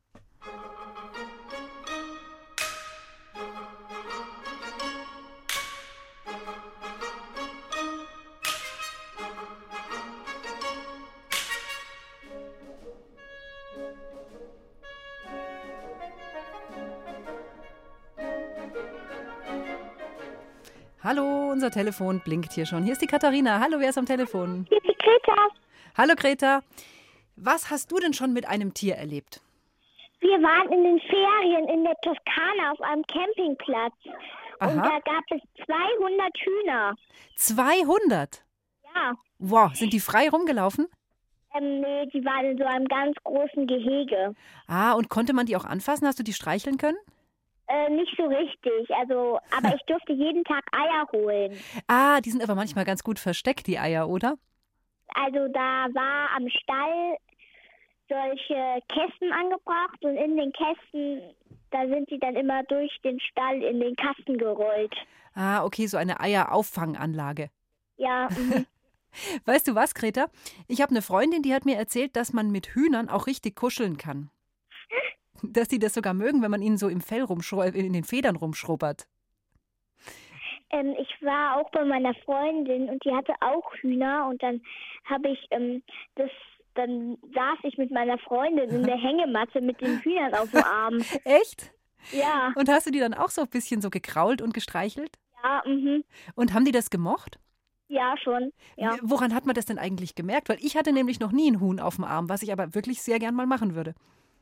Hallo, 21.03 21.51
unser 21.51 21.71
Telefon 21.71 22.21
blinkt 22.21 22.53
hier 22.53 22.67
schon. 22.67 22.85
Hier 22.85 22.93
ist 22.93 23.01
die 23.01 23.07
Katharina. 23.07 23.59
Hallo, 23.59 23.81
wer 23.81 23.89
ist 23.89 23.97
am 23.97 24.05
Telefon? 24.05 24.67
Hier 24.69 24.77
ist 24.77 24.87
die 24.87 24.97
Greta. 24.99 25.49
Hallo 25.97 26.15
Greta. 26.15 26.61
Was 27.37 27.71
hast 27.71 27.91
du 27.91 27.99
denn 27.99 28.13
schon 28.13 28.35
mit 28.35 28.47
einem 28.47 28.75
Tier 28.75 28.97
erlebt? 28.97 29.41
Wir 30.21 30.43
waren 30.43 30.71
in 30.71 30.85
den 30.85 31.01
Ferien 31.01 31.69
in 31.71 31.85
der 31.85 31.95
Toskana 32.03 32.73
auf 32.73 32.81
einem 32.83 33.03
Campingplatz. 33.07 33.95
Und 34.61 34.79
Aha. 34.79 34.83
da 34.83 34.99
gab 35.11 35.25
es 35.31 35.41
200 35.65 36.37
Hühner. 36.37 36.95
200? 37.37 38.45
Ja. 38.95 39.15
Wow, 39.39 39.75
sind 39.75 39.95
die 39.95 40.01
frei 40.01 40.29
rumgelaufen? 40.29 40.87
Ähm, 41.55 41.81
nee, 41.81 42.07
die 42.13 42.23
waren 42.27 42.45
in 42.45 42.59
so 42.59 42.65
einem 42.65 42.85
ganz 42.85 43.17
großen 43.25 43.67
Gehege. 43.67 44.35
Ah, 44.67 44.93
und 44.93 45.09
konnte 45.09 45.33
man 45.33 45.47
die 45.47 45.57
auch 45.57 45.65
anfassen? 45.65 46.07
Hast 46.07 46.19
du 46.19 46.23
die 46.23 46.35
streicheln 46.35 46.77
können? 46.77 46.99
Äh, 47.71 47.89
nicht 47.91 48.13
so 48.17 48.25
richtig. 48.25 48.91
Also, 48.97 49.39
aber 49.57 49.75
ich 49.77 49.83
durfte 49.87 50.13
jeden 50.13 50.43
Tag 50.45 50.65
Eier 50.73 51.07
holen. 51.13 51.57
Ah, 51.87 52.21
die 52.21 52.31
sind 52.31 52.43
aber 52.43 52.55
manchmal 52.55 52.85
ganz 52.85 53.03
gut 53.05 53.19
versteckt, 53.19 53.67
die 53.67 53.79
Eier, 53.79 54.09
oder? 54.09 54.39
Also 55.15 55.49
da 55.49 55.87
war 55.93 56.31
am 56.37 56.49
Stall 56.49 57.17
solche 58.09 58.81
Kästen 58.89 59.33
angebracht 59.33 60.03
und 60.03 60.17
in 60.17 60.37
den 60.37 60.53
Kästen, 60.53 61.35
da 61.71 61.87
sind 61.87 62.09
sie 62.09 62.19
dann 62.19 62.35
immer 62.37 62.63
durch 62.65 62.97
den 63.05 63.21
Stall 63.21 63.63
in 63.63 63.81
den 63.81 63.95
Kasten 63.97 64.37
gerollt. 64.37 64.95
Ah, 65.35 65.65
okay, 65.65 65.87
so 65.87 65.97
eine 65.97 66.21
Eierauffanganlage. 66.21 67.51
Ja, 67.97 68.29
mhm. 68.37 68.67
Weißt 69.45 69.67
du 69.69 69.75
was, 69.75 69.95
Greta? 69.95 70.29
Ich 70.69 70.81
habe 70.81 70.91
eine 70.91 71.03
Freundin, 71.03 71.43
die 71.43 71.55
hat 71.55 71.65
mir 71.65 71.77
erzählt, 71.77 72.15
dass 72.17 72.33
man 72.33 72.51
mit 72.51 72.69
Hühnern 72.69 73.09
auch 73.09 73.27
richtig 73.27 73.57
kuscheln 73.57 73.97
kann. 73.97 74.31
Dass 75.43 75.69
die 75.69 75.79
das 75.79 75.95
sogar 75.95 76.15
mögen, 76.15 76.43
wenn 76.43 76.51
man 76.51 76.63
ihnen 76.63 76.77
so 76.79 76.89
im 76.89 77.01
Fell 77.01 77.23
rumschrubbert, 77.23 77.75
in 77.75 77.93
den 77.93 78.05
Federn 78.05 78.37
rumschrubbert. 78.37 79.07
ähm, 80.71 80.95
ich 80.99 81.09
war 81.23 81.57
auch 81.57 81.71
bei 81.71 81.85
meiner 81.85 82.15
Freundin 82.25 82.89
und 82.89 83.05
die 83.05 83.13
hatte 83.13 83.35
auch 83.41 83.75
Hühner 83.81 84.29
und 84.29 84.43
dann 84.43 84.61
habe 85.05 85.31
ich 85.31 85.47
ähm, 85.51 85.83
das, 86.15 86.31
dann 86.75 87.17
saß 87.35 87.59
ich 87.65 87.77
mit 87.79 87.91
meiner 87.91 88.19
Freundin 88.19 88.71
in 88.71 88.85
der 88.85 88.97
Hängematte 89.07 89.61
mit 89.61 89.81
den 89.81 90.01
Hühnern 90.01 90.35
auf 90.35 90.51
dem 90.51 90.63
Arm. 90.63 90.99
Echt? 91.25 91.73
Ja, 92.13 92.53
Und 92.57 92.69
hast 92.71 92.87
du 92.87 92.91
die 92.91 93.01
dann 93.01 93.13
auch 93.15 93.29
so 93.29 93.43
ein 93.43 93.49
bisschen 93.51 93.83
so 93.83 93.91
gekrault 93.91 94.41
und 94.41 94.55
gestreichelt? 94.55 95.19
ja, 95.43 95.63
mhm. 95.67 96.05
Und 96.35 96.55
haben 96.55 96.65
die 96.65 96.73
das 96.73 96.91
gemocht? 96.91 97.39
Ja, 97.89 98.15
schon. 98.23 98.53
Ja. 98.77 98.97
Woran 99.03 99.35
hat 99.35 99.47
man 99.47 99.55
das 99.55 99.67
denn 99.67 99.79
eigentlich 99.79 100.15
gemerkt? 100.15 100.49
Weil 100.49 100.59
ich 100.61 100.77
hatte 100.77 100.93
nämlich 100.93 101.19
noch 101.19 101.33
nie 101.33 101.51
ein 101.51 101.61
Huhn 101.61 101.81
auf 101.81 101.97
dem 101.97 102.05
Arm, 102.05 102.29
was 102.29 102.43
ich 102.43 102.53
aber 102.53 102.75
wirklich 102.75 103.03
sehr 103.03 103.19
gern 103.19 103.35
mal 103.35 103.47
machen 103.47 103.75
würde. 103.75 103.95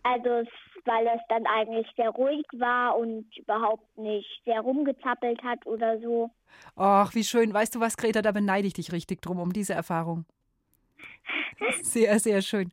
Also, 0.02 0.48
weil 0.84 1.06
es 1.06 1.20
dann 1.28 1.46
eigentlich 1.46 1.86
sehr 1.96 2.10
ruhig 2.10 2.46
war 2.52 2.96
und 2.96 3.26
überhaupt 3.36 3.98
nicht 3.98 4.42
sehr 4.44 4.60
rumgezappelt 4.60 5.42
hat 5.42 5.66
oder 5.66 6.00
so. 6.00 6.30
Ach, 6.76 7.14
wie 7.14 7.24
schön. 7.24 7.52
Weißt 7.52 7.74
du 7.74 7.80
was, 7.80 7.96
Greta, 7.96 8.22
da 8.22 8.32
beneide 8.32 8.66
ich 8.66 8.74
dich 8.74 8.92
richtig 8.92 9.20
drum 9.20 9.38
um 9.38 9.52
diese 9.52 9.74
Erfahrung. 9.74 10.24
Sehr, 11.82 12.18
sehr 12.18 12.40
schön. 12.42 12.72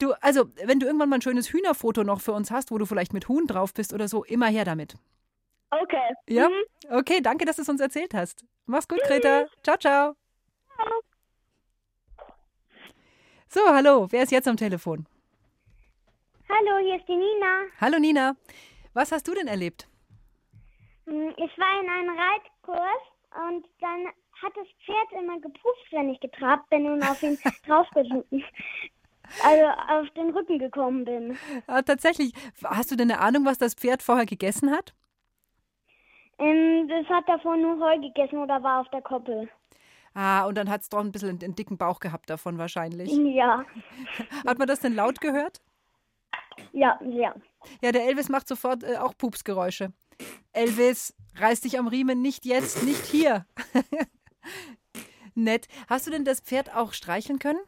Du, 0.00 0.12
also, 0.20 0.46
wenn 0.64 0.80
du 0.80 0.86
irgendwann 0.86 1.08
mal 1.08 1.16
ein 1.16 1.22
schönes 1.22 1.52
Hühnerfoto 1.52 2.02
noch 2.02 2.20
für 2.20 2.32
uns 2.32 2.50
hast, 2.50 2.70
wo 2.70 2.78
du 2.78 2.86
vielleicht 2.86 3.12
mit 3.12 3.28
Huhn 3.28 3.46
drauf 3.46 3.72
bist 3.72 3.92
oder 3.92 4.08
so, 4.08 4.24
immer 4.24 4.46
her 4.46 4.64
damit. 4.64 4.96
Okay. 5.70 6.14
Ja? 6.28 6.48
Mhm. 6.48 6.96
Okay, 6.98 7.20
danke, 7.22 7.44
dass 7.44 7.56
du 7.56 7.62
es 7.62 7.68
uns 7.68 7.80
erzählt 7.80 8.14
hast. 8.14 8.44
Mach's 8.66 8.88
gut, 8.88 9.00
Greta. 9.06 9.46
Ciao, 9.62 9.76
ciao. 9.76 10.16
So, 13.48 13.60
hallo, 13.68 14.08
wer 14.10 14.24
ist 14.24 14.32
jetzt 14.32 14.48
am 14.48 14.56
Telefon? 14.56 15.06
Hallo, 16.48 16.78
hier 16.84 16.96
ist 16.96 17.08
die 17.08 17.16
Nina. 17.16 17.62
Hallo, 17.80 17.98
Nina. 17.98 18.36
Was 18.92 19.12
hast 19.12 19.26
du 19.26 19.34
denn 19.34 19.48
erlebt? 19.48 19.88
Hm, 21.06 21.30
Ich 21.36 21.58
war 21.58 21.80
in 21.82 21.88
einem 21.90 22.16
Reitkurs 22.16 23.02
und 23.48 23.66
dann 23.80 24.06
hat 24.42 24.52
das 24.56 24.66
Pferd 24.84 25.22
immer 25.22 25.40
gepupst, 25.40 25.86
wenn 25.90 26.10
ich 26.10 26.20
getrabt 26.20 26.68
bin 26.70 26.86
und 26.86 27.02
auf 27.02 27.22
ihn 27.22 27.38
draufgeschnitten. 27.66 28.44
Also 29.42 29.64
auf 29.88 30.10
den 30.10 30.30
Rücken 30.30 30.58
gekommen 30.58 31.04
bin. 31.04 31.36
Ah, 31.66 31.82
tatsächlich. 31.82 32.32
Hast 32.62 32.90
du 32.90 32.96
denn 32.96 33.10
eine 33.10 33.20
Ahnung, 33.20 33.44
was 33.46 33.58
das 33.58 33.74
Pferd 33.74 34.02
vorher 34.02 34.26
gegessen 34.26 34.70
hat? 34.70 34.94
Ähm, 36.38 36.88
das 36.88 37.06
hat 37.08 37.28
davor 37.28 37.56
nur 37.56 37.80
Heu 37.80 37.98
gegessen 38.00 38.38
oder 38.38 38.62
war 38.62 38.80
auf 38.82 38.88
der 38.90 39.00
Koppel. 39.02 39.48
Ah, 40.12 40.44
und 40.46 40.56
dann 40.56 40.68
hat 40.70 40.82
es 40.82 40.88
doch 40.90 41.00
ein 41.00 41.10
bisschen 41.10 41.30
einen, 41.30 41.42
einen 41.42 41.54
dicken 41.56 41.78
Bauch 41.78 42.00
gehabt 42.00 42.28
davon 42.30 42.58
wahrscheinlich. 42.58 43.10
Ja, 43.12 43.64
Hat 44.46 44.58
man 44.58 44.68
das 44.68 44.80
denn 44.80 44.94
laut 44.94 45.20
gehört? 45.20 45.60
Ja, 46.72 46.98
ja. 47.04 47.34
Ja, 47.82 47.92
der 47.92 48.06
Elvis 48.06 48.28
macht 48.28 48.48
sofort 48.48 48.82
äh, 48.82 48.96
auch 48.96 49.16
Pupsgeräusche. 49.16 49.92
Elvis, 50.52 51.14
reiß 51.36 51.62
dich 51.62 51.78
am 51.78 51.88
Riemen, 51.88 52.22
nicht 52.22 52.44
jetzt, 52.44 52.84
nicht 52.84 53.04
hier. 53.06 53.46
Nett. 55.34 55.66
Hast 55.88 56.06
du 56.06 56.10
denn 56.10 56.24
das 56.24 56.40
Pferd 56.40 56.74
auch 56.74 56.92
streicheln 56.92 57.38
können? 57.38 57.58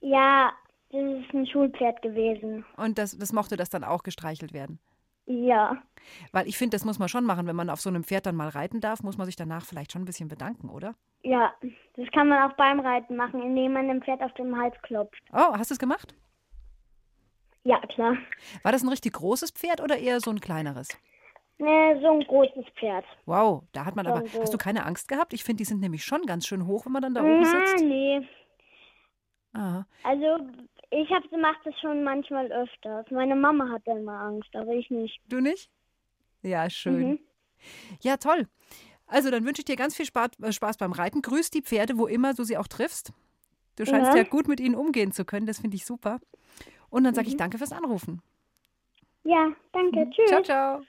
Ja, 0.00 0.52
das 0.90 1.00
ist 1.02 1.34
ein 1.34 1.46
Schulpferd 1.46 2.02
gewesen. 2.02 2.64
Und 2.76 2.98
das, 2.98 3.16
das 3.18 3.32
mochte 3.32 3.56
das 3.56 3.70
dann 3.70 3.82
auch 3.84 4.02
gestreichelt 4.02 4.52
werden? 4.52 4.78
Ja, 5.24 5.80
Weil 6.32 6.48
ich 6.48 6.58
finde, 6.58 6.74
das 6.74 6.84
muss 6.84 6.98
man 6.98 7.08
schon 7.08 7.24
machen. 7.24 7.46
Wenn 7.46 7.54
man 7.56 7.70
auf 7.70 7.80
so 7.80 7.88
einem 7.88 8.02
Pferd 8.02 8.26
dann 8.26 8.34
mal 8.34 8.48
reiten 8.48 8.80
darf, 8.80 9.02
muss 9.04 9.16
man 9.16 9.26
sich 9.26 9.36
danach 9.36 9.64
vielleicht 9.64 9.92
schon 9.92 10.02
ein 10.02 10.06
bisschen 10.06 10.28
bedanken, 10.28 10.68
oder? 10.68 10.94
ja. 11.22 11.52
Das 11.94 12.08
kann 12.12 12.28
man 12.28 12.50
auch 12.50 12.56
beim 12.56 12.80
Reiten 12.80 13.16
machen, 13.16 13.42
indem 13.42 13.74
man 13.74 13.86
dem 13.86 14.02
Pferd 14.02 14.22
auf 14.22 14.32
den 14.34 14.56
Hals 14.58 14.74
klopft. 14.82 15.22
Oh, 15.32 15.54
hast 15.56 15.70
du 15.70 15.74
es 15.74 15.78
gemacht? 15.78 16.14
Ja, 17.64 17.78
klar. 17.94 18.16
War 18.62 18.72
das 18.72 18.82
ein 18.82 18.88
richtig 18.88 19.12
großes 19.14 19.50
Pferd 19.52 19.80
oder 19.80 19.96
eher 19.98 20.20
so 20.20 20.30
ein 20.30 20.40
kleineres? 20.40 20.88
Äh, 21.58 22.00
so 22.00 22.08
ein 22.10 22.24
großes 22.26 22.64
Pferd. 22.78 23.04
Wow, 23.26 23.62
da 23.72 23.84
hat 23.84 23.94
man 23.94 24.06
aber. 24.06 24.26
So. 24.28 24.40
Hast 24.42 24.52
du 24.54 24.58
keine 24.58 24.84
Angst 24.84 25.06
gehabt? 25.08 25.32
Ich 25.32 25.44
finde, 25.44 25.58
die 25.58 25.64
sind 25.64 25.80
nämlich 25.80 26.04
schon 26.04 26.22
ganz 26.26 26.46
schön 26.46 26.66
hoch, 26.66 26.86
wenn 26.86 26.92
man 26.92 27.02
dann 27.02 27.14
da 27.14 27.22
oben 27.22 27.40
Na, 27.42 27.66
sitzt. 27.66 27.84
nee. 27.84 28.26
Ah. 29.52 29.84
Also, 30.02 30.38
ich 30.90 31.08
habe 31.10 31.28
gemacht 31.28 31.58
das 31.64 31.78
schon 31.80 32.02
manchmal 32.02 32.50
öfters. 32.50 33.06
Meine 33.10 33.36
Mama 33.36 33.68
hat 33.70 33.82
dann 33.86 34.02
mal 34.02 34.26
Angst, 34.26 34.48
aber 34.56 34.72
ich 34.72 34.90
nicht. 34.90 35.20
Du 35.28 35.40
nicht? 35.40 35.70
Ja, 36.42 36.68
schön. 36.68 37.10
Mhm. 37.10 37.18
Ja, 38.00 38.16
toll. 38.16 38.48
Also, 39.06 39.30
dann 39.30 39.44
wünsche 39.44 39.60
ich 39.60 39.66
dir 39.66 39.76
ganz 39.76 39.94
viel 39.94 40.06
Spaß, 40.06 40.30
äh, 40.42 40.52
Spaß 40.52 40.78
beim 40.78 40.92
Reiten. 40.92 41.22
Grüß 41.22 41.50
die 41.50 41.62
Pferde, 41.62 41.96
wo 41.98 42.06
immer 42.06 42.34
du 42.34 42.42
sie 42.44 42.56
auch 42.56 42.66
triffst. 42.66 43.12
Du 43.76 43.86
scheinst 43.86 44.10
ja, 44.12 44.18
Ja. 44.18 44.22
gut 44.24 44.48
mit 44.48 44.58
ihnen 44.58 44.74
umgehen 44.74 45.12
zu 45.12 45.24
können. 45.24 45.46
Das 45.46 45.60
finde 45.60 45.76
ich 45.76 45.84
super. 45.84 46.18
Und 46.92 47.04
dann 47.04 47.14
sage 47.14 47.28
ich 47.28 47.34
Mhm. 47.34 47.38
danke 47.38 47.56
fürs 47.58 47.72
Anrufen. 47.72 48.20
Ja, 49.24 49.50
danke. 49.72 50.08
Tschüss. 50.10 50.28
Ciao, 50.28 50.42
ciao. 50.42 50.82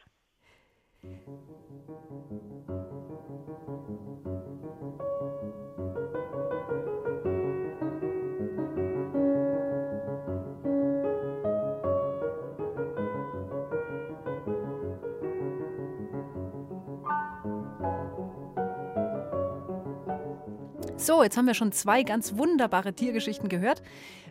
So, 21.04 21.22
jetzt 21.22 21.36
haben 21.36 21.48
wir 21.48 21.54
schon 21.54 21.74
zwei 21.74 22.04
ganz 22.04 22.38
wunderbare 22.38 22.94
Tiergeschichten 22.94 23.50
gehört. 23.50 23.82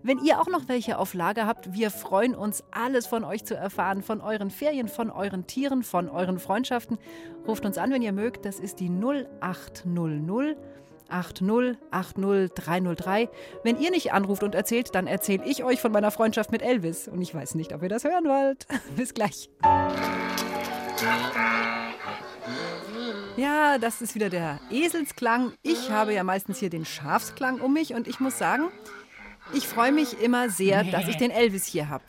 Wenn 0.02 0.18
ihr 0.24 0.40
auch 0.40 0.46
noch 0.46 0.68
welche 0.68 0.96
auf 0.96 1.12
Lager 1.12 1.46
habt, 1.46 1.74
wir 1.74 1.90
freuen 1.90 2.34
uns, 2.34 2.64
alles 2.70 3.06
von 3.06 3.24
euch 3.24 3.44
zu 3.44 3.54
erfahren, 3.54 4.02
von 4.02 4.22
euren 4.22 4.48
Ferien, 4.48 4.88
von 4.88 5.10
euren 5.10 5.46
Tieren, 5.46 5.82
von 5.82 6.08
euren 6.08 6.38
Freundschaften. 6.38 6.96
Ruft 7.46 7.66
uns 7.66 7.76
an, 7.76 7.92
wenn 7.92 8.00
ihr 8.00 8.14
mögt. 8.14 8.46
Das 8.46 8.58
ist 8.58 8.80
die 8.80 8.88
0800 8.88 10.56
80 11.10 11.76
80 11.90 12.54
303. 12.54 13.28
Wenn 13.64 13.78
ihr 13.78 13.90
nicht 13.90 14.14
anruft 14.14 14.42
und 14.42 14.54
erzählt, 14.54 14.94
dann 14.94 15.06
erzähle 15.06 15.44
ich 15.44 15.64
euch 15.64 15.78
von 15.78 15.92
meiner 15.92 16.10
Freundschaft 16.10 16.52
mit 16.52 16.62
Elvis. 16.62 17.06
Und 17.06 17.20
ich 17.20 17.34
weiß 17.34 17.54
nicht, 17.54 17.74
ob 17.74 17.82
ihr 17.82 17.90
das 17.90 18.04
hören 18.04 18.24
wollt. 18.24 18.66
Bis 18.96 19.12
gleich. 19.12 19.50
Ja, 23.42 23.76
das 23.76 24.00
ist 24.00 24.14
wieder 24.14 24.30
der 24.30 24.60
Eselsklang. 24.70 25.52
Ich 25.64 25.90
habe 25.90 26.14
ja 26.14 26.22
meistens 26.22 26.60
hier 26.60 26.70
den 26.70 26.84
Schafsklang 26.84 27.60
um 27.60 27.72
mich 27.72 27.92
und 27.92 28.06
ich 28.06 28.20
muss 28.20 28.38
sagen, 28.38 28.68
ich 29.52 29.66
freue 29.66 29.90
mich 29.90 30.22
immer 30.22 30.48
sehr, 30.48 30.84
dass 30.84 31.08
ich 31.08 31.16
den 31.16 31.32
Elvis 31.32 31.66
hier 31.66 31.88
habe. 31.88 32.04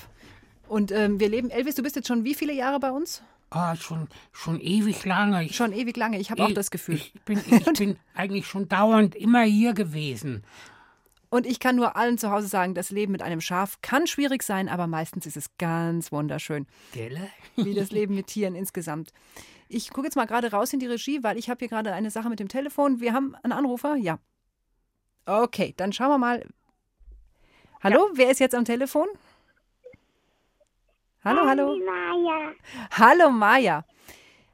Und 0.67 0.91
ähm, 0.91 1.19
wir 1.19 1.29
leben, 1.29 1.49
Elvis, 1.49 1.73
du 1.73 1.81
bist 1.81 1.95
jetzt 1.95 2.07
schon 2.07 2.23
wie 2.23 2.35
viele 2.35 2.53
Jahre 2.53 2.79
bei 2.79 2.91
uns? 2.91 3.23
Ah, 3.49 3.75
schon, 3.75 4.09
schon 4.31 4.61
ewig 4.61 5.05
lange. 5.05 5.45
Ich, 5.45 5.55
schon 5.55 5.73
ewig 5.73 5.97
lange, 5.97 6.19
ich 6.19 6.29
habe 6.29 6.43
auch 6.43 6.51
das 6.51 6.69
Gefühl. 6.69 6.95
Ich 6.95 7.13
bin, 7.25 7.41
ich 7.49 7.63
bin 7.79 7.97
eigentlich 8.13 8.45
schon 8.45 8.69
dauernd 8.69 9.15
immer 9.15 9.41
hier 9.41 9.73
gewesen. 9.73 10.43
Und 11.31 11.47
ich 11.47 11.59
kann 11.59 11.75
nur 11.75 11.95
allen 11.95 12.19
zu 12.19 12.29
Hause 12.29 12.45
sagen, 12.45 12.75
das 12.75 12.91
Leben 12.91 13.11
mit 13.11 13.23
einem 13.23 13.41
Schaf 13.41 13.79
kann 13.81 14.05
schwierig 14.05 14.43
sein, 14.43 14.69
aber 14.69 14.85
meistens 14.85 15.25
ist 15.25 15.37
es 15.37 15.49
ganz 15.57 16.11
wunderschön. 16.11 16.67
Gelle? 16.91 17.27
Wie 17.55 17.73
das 17.73 17.89
Leben 17.91 18.13
mit 18.13 18.27
Tieren 18.27 18.53
insgesamt. 18.53 19.11
Ich 19.69 19.89
gucke 19.89 20.07
jetzt 20.07 20.15
mal 20.15 20.25
gerade 20.25 20.51
raus 20.51 20.73
in 20.73 20.79
die 20.79 20.87
Regie, 20.87 21.23
weil 21.23 21.37
ich 21.37 21.49
habe 21.49 21.59
hier 21.59 21.69
gerade 21.69 21.93
eine 21.93 22.11
Sache 22.11 22.29
mit 22.29 22.39
dem 22.39 22.47
Telefon. 22.47 22.99
Wir 22.99 23.13
haben 23.13 23.35
einen 23.43 23.53
Anrufer? 23.53 23.95
Ja. 23.95 24.19
Okay, 25.25 25.73
dann 25.77 25.93
schauen 25.93 26.09
wir 26.09 26.17
mal. 26.17 26.45
Hallo, 27.81 28.09
wer 28.13 28.29
ist 28.29 28.39
jetzt 28.39 28.55
am 28.55 28.65
Telefon? 28.65 29.07
Hallo, 31.23 31.45
hallo. 31.45 31.77
Maja. 31.77 32.51
Hallo 32.97 33.29
Maja. 33.29 33.85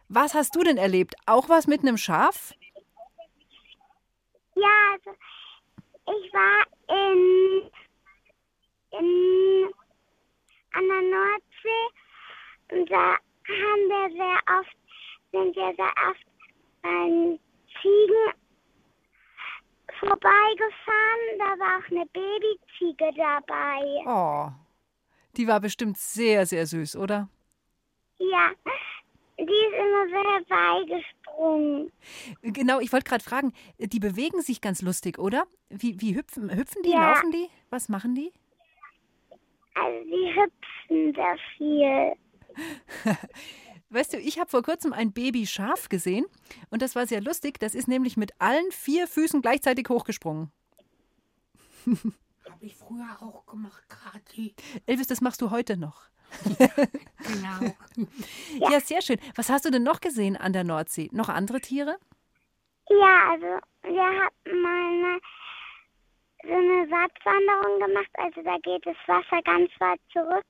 Was 0.07 0.33
hast 0.33 0.55
du 0.55 0.63
denn 0.63 0.77
erlebt? 0.77 1.15
Auch 1.25 1.49
was 1.49 1.67
mit 1.67 1.81
einem 1.81 1.97
Schaf? 1.97 2.53
Ja, 4.55 4.67
also 4.93 5.11
ich 6.07 6.33
war 6.33 6.65
in, 6.87 7.71
in 8.91 9.69
an 10.73 10.87
der 10.87 11.01
Nordsee 11.01 11.85
und 12.71 12.91
da 12.91 13.13
haben 13.13 13.83
wir 13.89 14.09
sehr 14.15 14.59
oft, 14.59 14.77
sind 15.31 15.55
wir 15.55 15.73
sehr 15.75 15.93
oft 16.09 16.25
beim 16.81 17.39
Ziegen 17.81 18.33
vorbeigefahren. 19.99 21.37
Da 21.37 21.59
war 21.59 21.79
auch 21.79 21.91
eine 21.91 22.05
Babyziege 22.07 23.11
dabei. 23.15 23.81
Oh, 24.05 24.49
die 25.37 25.47
war 25.47 25.59
bestimmt 25.59 25.97
sehr, 25.97 26.45
sehr 26.45 26.65
süß, 26.65 26.95
oder? 26.95 27.29
Ja, 28.17 28.51
die 29.37 29.43
ist 29.43 29.73
immer 29.73 30.07
sehr 30.09 30.41
beigesprungen. 30.49 31.91
Genau, 32.41 32.79
ich 32.79 32.91
wollte 32.91 33.07
gerade 33.09 33.23
fragen, 33.23 33.53
die 33.77 33.99
bewegen 33.99 34.41
sich 34.41 34.61
ganz 34.61 34.81
lustig, 34.81 35.17
oder? 35.19 35.45
Wie, 35.69 35.99
wie 36.01 36.15
hüpfen, 36.15 36.53
hüpfen 36.53 36.81
die, 36.83 36.91
Ja. 36.91 37.09
laufen 37.13 37.31
die? 37.31 37.47
Was 37.69 37.87
machen 37.89 38.15
die? 38.15 38.31
Also 39.75 40.03
die 40.05 40.35
hüpfen 40.35 41.13
sehr 41.15 41.37
viel. 41.55 42.13
Weißt 43.91 44.13
du, 44.13 44.17
ich 44.17 44.39
habe 44.39 44.49
vor 44.49 44.61
kurzem 44.61 44.93
ein 44.93 45.13
Baby-Schaf 45.13 45.89
gesehen 45.89 46.25
und 46.69 46.81
das 46.81 46.95
war 46.95 47.07
sehr 47.07 47.21
lustig. 47.21 47.59
Das 47.59 47.73
ist 47.73 47.87
nämlich 47.87 48.17
mit 48.17 48.33
allen 48.39 48.71
vier 48.71 49.07
Füßen 49.07 49.41
gleichzeitig 49.41 49.87
hochgesprungen. 49.89 50.51
Habe 51.87 52.65
ich 52.65 52.75
früher 52.75 53.17
auch 53.21 53.45
gemacht, 53.47 53.83
Kathi. 53.89 54.53
Elvis, 54.85 55.07
das 55.07 55.21
machst 55.21 55.41
du 55.41 55.49
heute 55.51 55.77
noch. 55.77 56.03
Genau. 57.19 57.75
Ja. 58.71 58.79
sehr 58.79 59.01
schön. 59.01 59.17
Was 59.35 59.49
hast 59.49 59.65
du 59.65 59.71
denn 59.71 59.83
noch 59.83 59.99
gesehen 59.99 60.37
an 60.37 60.53
der 60.53 60.63
Nordsee? 60.63 61.09
Noch 61.11 61.27
andere 61.29 61.59
Tiere? 61.59 61.97
Ja, 62.89 63.31
also 63.31 63.45
wir 63.83 64.03
hatten 64.03 64.61
mal 64.61 64.87
eine, 64.87 65.19
so 66.43 66.53
eine 66.53 66.89
Wattwanderung 66.91 67.79
gemacht. 67.87 68.09
Also 68.13 68.41
da 68.41 68.57
geht 68.59 68.85
das 68.85 68.95
Wasser 69.07 69.41
ganz 69.43 69.69
weit 69.79 69.99
zurück. 70.13 70.45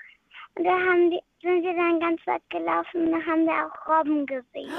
Und 0.55 0.63
da 0.65 0.71
haben 0.71 1.11
die, 1.11 1.19
sind 1.41 1.63
wir 1.63 1.73
dann 1.73 1.99
ganz 1.99 2.25
weit 2.25 2.47
gelaufen 2.49 3.05
und 3.05 3.11
da 3.11 3.25
haben 3.25 3.45
wir 3.45 3.65
auch 3.65 3.87
Robben 3.87 4.25
gesehen. 4.25 4.71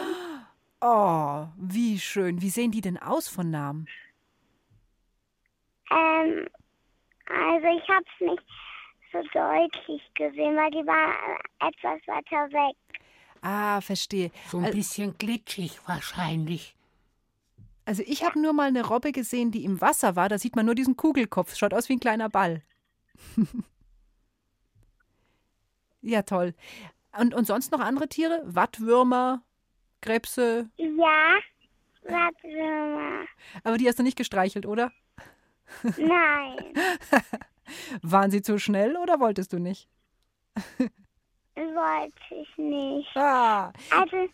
Oh, 0.81 1.47
wie 1.57 1.99
schön. 1.99 2.41
Wie 2.41 2.51
sehen 2.51 2.71
die 2.71 2.81
denn 2.81 2.99
aus 2.99 3.29
von 3.29 3.51
Namen? 3.51 3.87
Ähm, 5.91 6.47
also 7.27 7.67
ich 7.67 7.89
habe 7.89 8.05
es 8.15 8.27
nicht 8.27 8.43
so 9.13 9.19
deutlich 9.33 10.03
gesehen, 10.15 10.57
weil 10.57 10.71
die 10.71 10.87
war 10.87 11.11
äh, 11.11 11.69
etwas 11.69 12.01
weiter 12.07 12.51
weg. 12.53 12.77
Ah, 13.43 13.81
verstehe. 13.81 14.31
So 14.49 14.59
ein 14.59 14.71
bisschen 14.71 15.17
glitschig 15.17 15.81
wahrscheinlich. 15.87 16.75
Also 17.85 18.03
ich 18.07 18.23
habe 18.25 18.41
nur 18.41 18.53
mal 18.53 18.69
eine 18.69 18.87
Robbe 18.87 19.13
gesehen, 19.13 19.51
die 19.51 19.65
im 19.65 19.81
Wasser 19.81 20.15
war. 20.15 20.29
Da 20.29 20.39
sieht 20.39 20.57
man 20.57 20.67
nur 20.67 20.75
diesen 20.75 20.97
Kugelkopf. 20.97 21.57
Schaut 21.57 21.75
aus 21.75 21.89
wie 21.89 21.95
ein 21.95 22.01
kleiner 22.01 22.29
Ball. 22.29 22.63
ja, 26.03 26.23
toll. 26.23 26.55
Und, 27.19 27.35
und 27.35 27.47
sonst 27.47 27.73
noch 27.73 27.81
andere 27.81 28.09
Tiere? 28.09 28.43
Wattwürmer, 28.45 29.43
Krebse. 30.01 30.71
Ja, 30.77 31.39
mal. 32.09 33.27
Aber 33.65 33.79
die 33.79 33.89
hast 33.89 33.99
du 33.99 34.03
nicht 34.03 34.17
gestreichelt, 34.17 34.67
oder? 34.67 34.93
Nein, 35.97 36.57
Waren 38.03 38.31
sie 38.31 38.43
zu 38.43 38.59
schnell 38.59 38.97
oder 38.97 39.21
wolltest 39.21 39.53
du 39.53 39.59
nicht? 39.59 39.89
wollte 41.57 42.35
ich 42.35 42.59
nicht. 42.59 43.17
Ah, 43.17 43.73
Also 43.91 44.29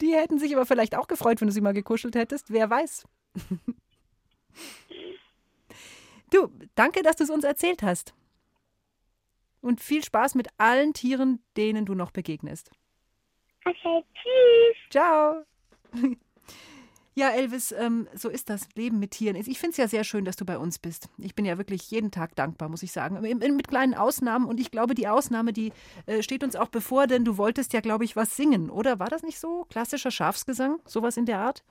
die 0.00 0.14
hätten 0.14 0.38
sich 0.38 0.54
aber 0.54 0.66
vielleicht 0.66 0.94
auch 0.94 1.06
gefreut, 1.08 1.40
wenn 1.40 1.48
du 1.48 1.54
sie 1.54 1.60
mal 1.62 1.72
gekuschelt 1.72 2.16
hättest. 2.16 2.52
Wer 2.52 2.68
weiß. 2.68 3.06
du, 6.30 6.52
danke, 6.74 7.02
dass 7.02 7.16
du 7.16 7.24
es 7.24 7.30
uns 7.30 7.44
erzählt 7.44 7.82
hast. 7.82 8.14
Und 9.64 9.80
viel 9.80 10.04
Spaß 10.04 10.34
mit 10.34 10.48
allen 10.58 10.92
Tieren, 10.92 11.42
denen 11.56 11.86
du 11.86 11.94
noch 11.94 12.10
begegnest. 12.10 12.70
Okay, 13.64 14.04
tschüss. 14.12 14.76
Ciao. 14.90 15.44
Ja, 17.16 17.28
Elvis, 17.30 17.70
ähm, 17.70 18.08
so 18.12 18.28
ist 18.28 18.50
das 18.50 18.66
Leben 18.74 18.98
mit 18.98 19.12
Tieren. 19.12 19.36
Ich 19.36 19.60
finde 19.60 19.70
es 19.70 19.76
ja 19.76 19.86
sehr 19.86 20.02
schön, 20.02 20.24
dass 20.24 20.34
du 20.34 20.44
bei 20.44 20.58
uns 20.58 20.80
bist. 20.80 21.08
Ich 21.16 21.36
bin 21.36 21.44
ja 21.44 21.58
wirklich 21.58 21.88
jeden 21.92 22.10
Tag 22.10 22.34
dankbar, 22.34 22.68
muss 22.68 22.82
ich 22.82 22.90
sagen. 22.90 23.20
Mit 23.20 23.68
kleinen 23.68 23.94
Ausnahmen. 23.94 24.46
Und 24.46 24.58
ich 24.58 24.72
glaube, 24.72 24.96
die 24.96 25.06
Ausnahme, 25.06 25.52
die 25.52 25.72
äh, 26.06 26.24
steht 26.24 26.42
uns 26.42 26.56
auch 26.56 26.70
bevor, 26.70 27.06
denn 27.06 27.24
du 27.24 27.36
wolltest 27.36 27.72
ja, 27.72 27.78
glaube 27.78 28.02
ich, 28.02 28.16
was 28.16 28.34
singen, 28.34 28.68
oder? 28.68 28.98
War 28.98 29.06
das 29.06 29.22
nicht 29.22 29.38
so? 29.38 29.64
Klassischer 29.70 30.10
Schafsgesang? 30.10 30.80
Sowas 30.86 31.16
in 31.16 31.24
der 31.24 31.38
Art? 31.38 31.62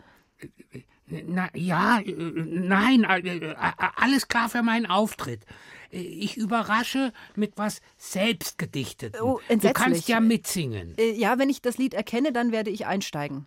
Na 1.06 1.50
ja, 1.54 2.02
nein, 2.06 3.06
alles 3.06 4.28
klar 4.28 4.50
für 4.50 4.64
meinen 4.64 4.86
Auftritt. 4.86 5.46
Ich 5.92 6.38
überrasche 6.38 7.14
mit 7.36 7.54
was 7.58 7.82
selbstgedichtet. 7.98 9.22
Oh, 9.22 9.40
du 9.48 9.74
kannst 9.74 10.08
ja 10.08 10.20
mitsingen. 10.20 10.96
Äh, 10.98 11.12
ja, 11.12 11.38
wenn 11.38 11.50
ich 11.50 11.62
das 11.62 11.78
Lied 11.78 11.94
erkenne, 11.94 12.32
dann 12.32 12.52
werde 12.52 12.72
ich 12.72 12.88
einsteigen. 12.88 13.46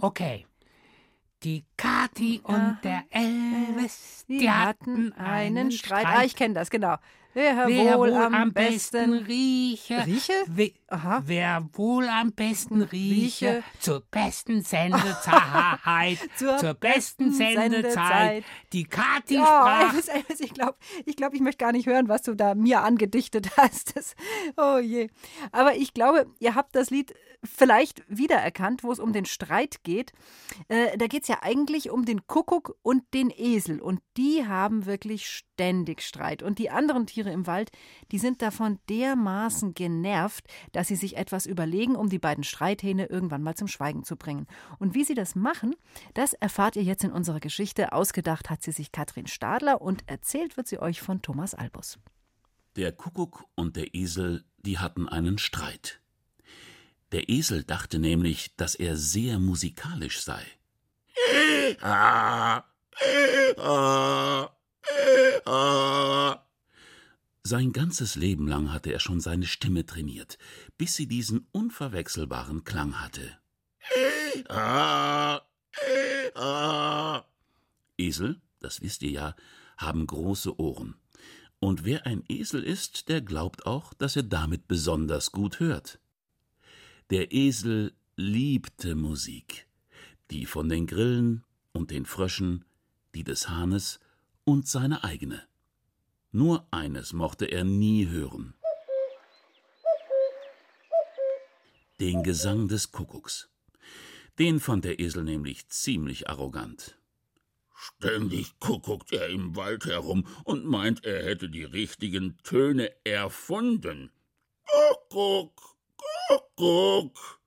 Okay. 0.00 0.46
Die 1.42 1.64
Kathi 1.76 2.40
und 2.44 2.78
der 2.84 3.02
Elvis, 3.10 4.24
Die 4.28 4.38
die 4.38 4.50
hatten 4.50 5.12
einen 5.14 5.72
Streit. 5.72 6.06
Ah, 6.06 6.22
ich 6.22 6.36
kenne 6.36 6.54
das, 6.54 6.70
genau. 6.70 6.96
Wer, 7.34 7.66
Wer 7.66 7.98
wohl 7.98 8.12
am 8.14 8.52
besten 8.52 9.14
rieche, 9.14 10.04
Rieche? 10.06 10.32
We, 10.48 10.72
Aha. 10.88 11.22
wer 11.24 11.66
wohl 11.72 12.06
am 12.08 12.32
besten 12.32 12.82
rieche, 12.82 13.46
Rieche. 13.56 13.64
zur 13.80 14.00
besten 14.10 14.60
Sendezeit, 14.62 16.18
Zur 16.36 16.58
zur, 16.58 16.74
besten 16.74 17.28
besten 17.28 17.32
Sendezeit, 17.32 17.72
Sendezeit. 17.72 18.44
die 18.72 18.84
Kathi 18.84 19.38
Oh, 19.38 19.44
sprach. 19.44 19.90
Elvis, 19.92 20.08
Elvis, 20.08 20.40
ich 20.40 20.52
glaube, 20.54 20.76
ich, 21.06 21.16
glaub, 21.16 21.32
ich 21.34 21.40
möchte 21.40 21.64
gar 21.64 21.72
nicht 21.72 21.86
hören, 21.86 22.08
was 22.08 22.22
du 22.22 22.34
da 22.34 22.54
mir 22.54 22.82
angedichtet 22.82 23.50
hast. 23.56 23.96
Das, 23.96 24.14
oh 24.56 24.78
je. 24.78 25.08
Aber 25.52 25.74
ich 25.76 25.94
glaube, 25.94 26.26
ihr 26.38 26.54
habt 26.54 26.74
das 26.76 26.90
Lied 26.90 27.14
vielleicht 27.44 28.02
wiedererkannt, 28.08 28.84
wo 28.84 28.92
es 28.92 29.00
um 29.00 29.12
den 29.12 29.24
Streit 29.24 29.82
geht. 29.82 30.12
Äh, 30.68 30.96
da 30.96 31.06
geht 31.08 31.22
es 31.22 31.28
ja 31.28 31.38
eigentlich 31.42 31.90
um 31.90 32.04
den 32.04 32.26
Kuckuck 32.26 32.76
und 32.82 33.02
den 33.14 33.30
Esel. 33.34 33.80
Und 33.80 34.00
die 34.16 34.46
haben 34.46 34.86
wirklich 34.86 35.28
ständig 35.28 36.02
Streit. 36.02 36.42
Und 36.44 36.58
die 36.60 36.70
anderen 36.70 37.06
Tiere 37.06 37.21
im 37.30 37.46
Wald, 37.46 37.70
die 38.10 38.18
sind 38.18 38.42
davon 38.42 38.78
dermaßen 38.88 39.74
genervt, 39.74 40.46
dass 40.72 40.88
sie 40.88 40.96
sich 40.96 41.16
etwas 41.16 41.46
überlegen, 41.46 41.94
um 41.94 42.08
die 42.08 42.18
beiden 42.18 42.44
Streithähne 42.44 43.06
irgendwann 43.06 43.42
mal 43.42 43.54
zum 43.54 43.68
Schweigen 43.68 44.04
zu 44.04 44.16
bringen. 44.16 44.46
Und 44.78 44.94
wie 44.94 45.04
sie 45.04 45.14
das 45.14 45.34
machen, 45.34 45.74
das 46.14 46.32
erfahrt 46.32 46.76
ihr 46.76 46.82
jetzt 46.82 47.04
in 47.04 47.12
unserer 47.12 47.40
Geschichte. 47.40 47.92
Ausgedacht 47.92 48.50
hat 48.50 48.62
sie 48.62 48.72
sich 48.72 48.92
Katrin 48.92 49.26
Stadler 49.26 49.80
und 49.80 50.08
erzählt 50.08 50.56
wird 50.56 50.66
sie 50.66 50.80
euch 50.80 51.00
von 51.00 51.22
Thomas 51.22 51.54
Albus. 51.54 51.98
Der 52.76 52.92
Kuckuck 52.92 53.44
und 53.54 53.76
der 53.76 53.94
Esel, 53.94 54.44
die 54.58 54.78
hatten 54.78 55.08
einen 55.08 55.38
Streit. 55.38 56.00
Der 57.12 57.28
Esel 57.28 57.62
dachte 57.64 57.98
nämlich, 57.98 58.56
dass 58.56 58.74
er 58.74 58.96
sehr 58.96 59.38
musikalisch 59.38 60.22
sei. 60.22 60.42
Ah, 61.80 62.64
ah, 63.56 64.50
ah. 65.46 66.41
Sein 67.44 67.72
ganzes 67.72 68.14
Leben 68.14 68.46
lang 68.46 68.72
hatte 68.72 68.92
er 68.92 69.00
schon 69.00 69.20
seine 69.20 69.46
Stimme 69.46 69.84
trainiert, 69.84 70.38
bis 70.78 70.94
sie 70.94 71.08
diesen 71.08 71.48
unverwechselbaren 71.50 72.62
Klang 72.62 73.00
hatte. 73.00 73.36
Esel, 77.98 78.40
das 78.60 78.80
wisst 78.80 79.02
ihr 79.02 79.10
ja, 79.10 79.36
haben 79.76 80.06
große 80.06 80.58
Ohren. 80.60 80.94
Und 81.58 81.84
wer 81.84 82.06
ein 82.06 82.24
Esel 82.28 82.62
ist, 82.62 83.08
der 83.08 83.20
glaubt 83.20 83.66
auch, 83.66 83.92
dass 83.94 84.16
er 84.16 84.22
damit 84.22 84.68
besonders 84.68 85.32
gut 85.32 85.58
hört. 85.58 85.98
Der 87.10 87.32
Esel 87.32 87.92
liebte 88.16 88.94
Musik, 88.94 89.66
die 90.30 90.46
von 90.46 90.68
den 90.68 90.86
Grillen 90.86 91.44
und 91.72 91.90
den 91.90 92.06
Fröschen, 92.06 92.64
die 93.14 93.24
des 93.24 93.48
Hahnes 93.48 93.98
und 94.44 94.68
seine 94.68 95.02
eigene. 95.02 95.42
Nur 96.32 96.66
eines 96.70 97.12
mochte 97.12 97.44
er 97.44 97.62
nie 97.62 98.08
hören. 98.08 98.54
Den 102.00 102.22
Gesang 102.22 102.68
des 102.68 102.90
Kuckucks. 102.90 103.50
Den 104.38 104.58
fand 104.58 104.86
der 104.86 104.98
Esel 104.98 105.24
nämlich 105.24 105.68
ziemlich 105.68 106.30
arrogant. 106.30 106.98
Ständig 107.76 108.58
kuckuckt 108.60 109.12
er 109.12 109.28
im 109.28 109.56
Wald 109.56 109.84
herum 109.84 110.26
und 110.44 110.64
meint, 110.64 111.04
er 111.04 111.22
hätte 111.22 111.50
die 111.50 111.64
richtigen 111.64 112.38
Töne 112.44 112.90
erfunden. 113.04 114.10
Kuckuck, 114.66 115.76
Kuckuck. 116.28 117.40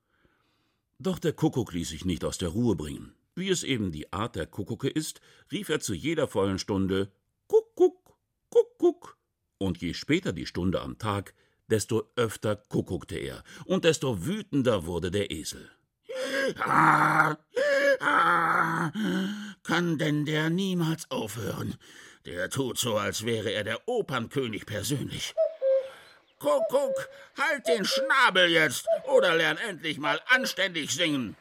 Doch 1.00 1.18
der 1.18 1.34
Kuckuck 1.34 1.74
ließ 1.74 1.90
sich 1.90 2.06
nicht 2.06 2.24
aus 2.24 2.38
der 2.38 2.50
Ruhe 2.50 2.76
bringen. 2.76 3.16
Wie 3.34 3.50
es 3.50 3.64
eben 3.64 3.92
die 3.92 4.14
Art 4.14 4.36
der 4.36 4.46
Kuckucke 4.46 4.90
ist, 4.90 5.22
rief 5.52 5.70
er 5.70 5.80
zu 5.80 5.94
jeder 5.94 6.28
vollen 6.28 6.60
Stunde 6.60 7.12
Kuckuck. 7.48 7.95
Und 9.58 9.82
je 9.82 9.94
später 9.94 10.34
die 10.34 10.46
Stunde 10.46 10.82
am 10.82 10.98
Tag, 10.98 11.34
desto 11.68 12.12
öfter 12.16 12.56
kuckuckte 12.56 13.18
er, 13.18 13.44
und 13.66 13.86
desto 13.86 14.26
wütender 14.26 14.86
wurde 14.86 15.12
der 15.12 15.32
Esel. 15.32 15.70
Ah, 16.60 17.36
ah, 18.00 18.92
kann 19.64 19.98
denn 19.98 20.26
der 20.26 20.50
niemals 20.50 21.10
aufhören? 21.10 21.76
Der 22.26 22.50
tut 22.50 22.78
so, 22.78 22.98
als 22.98 23.26
wäre 23.26 23.52
er 23.52 23.64
der 23.64 23.88
Opernkönig 23.88 24.66
persönlich. 24.66 25.34
Kuckuck, 26.40 27.10
halt 27.38 27.68
den 27.68 27.86
Schnabel 27.86 28.50
jetzt 28.50 28.88
oder 29.08 29.36
lern 29.36 29.58
endlich 29.58 29.98
mal 29.98 30.20
anständig 30.28 30.92
singen. 30.92 31.36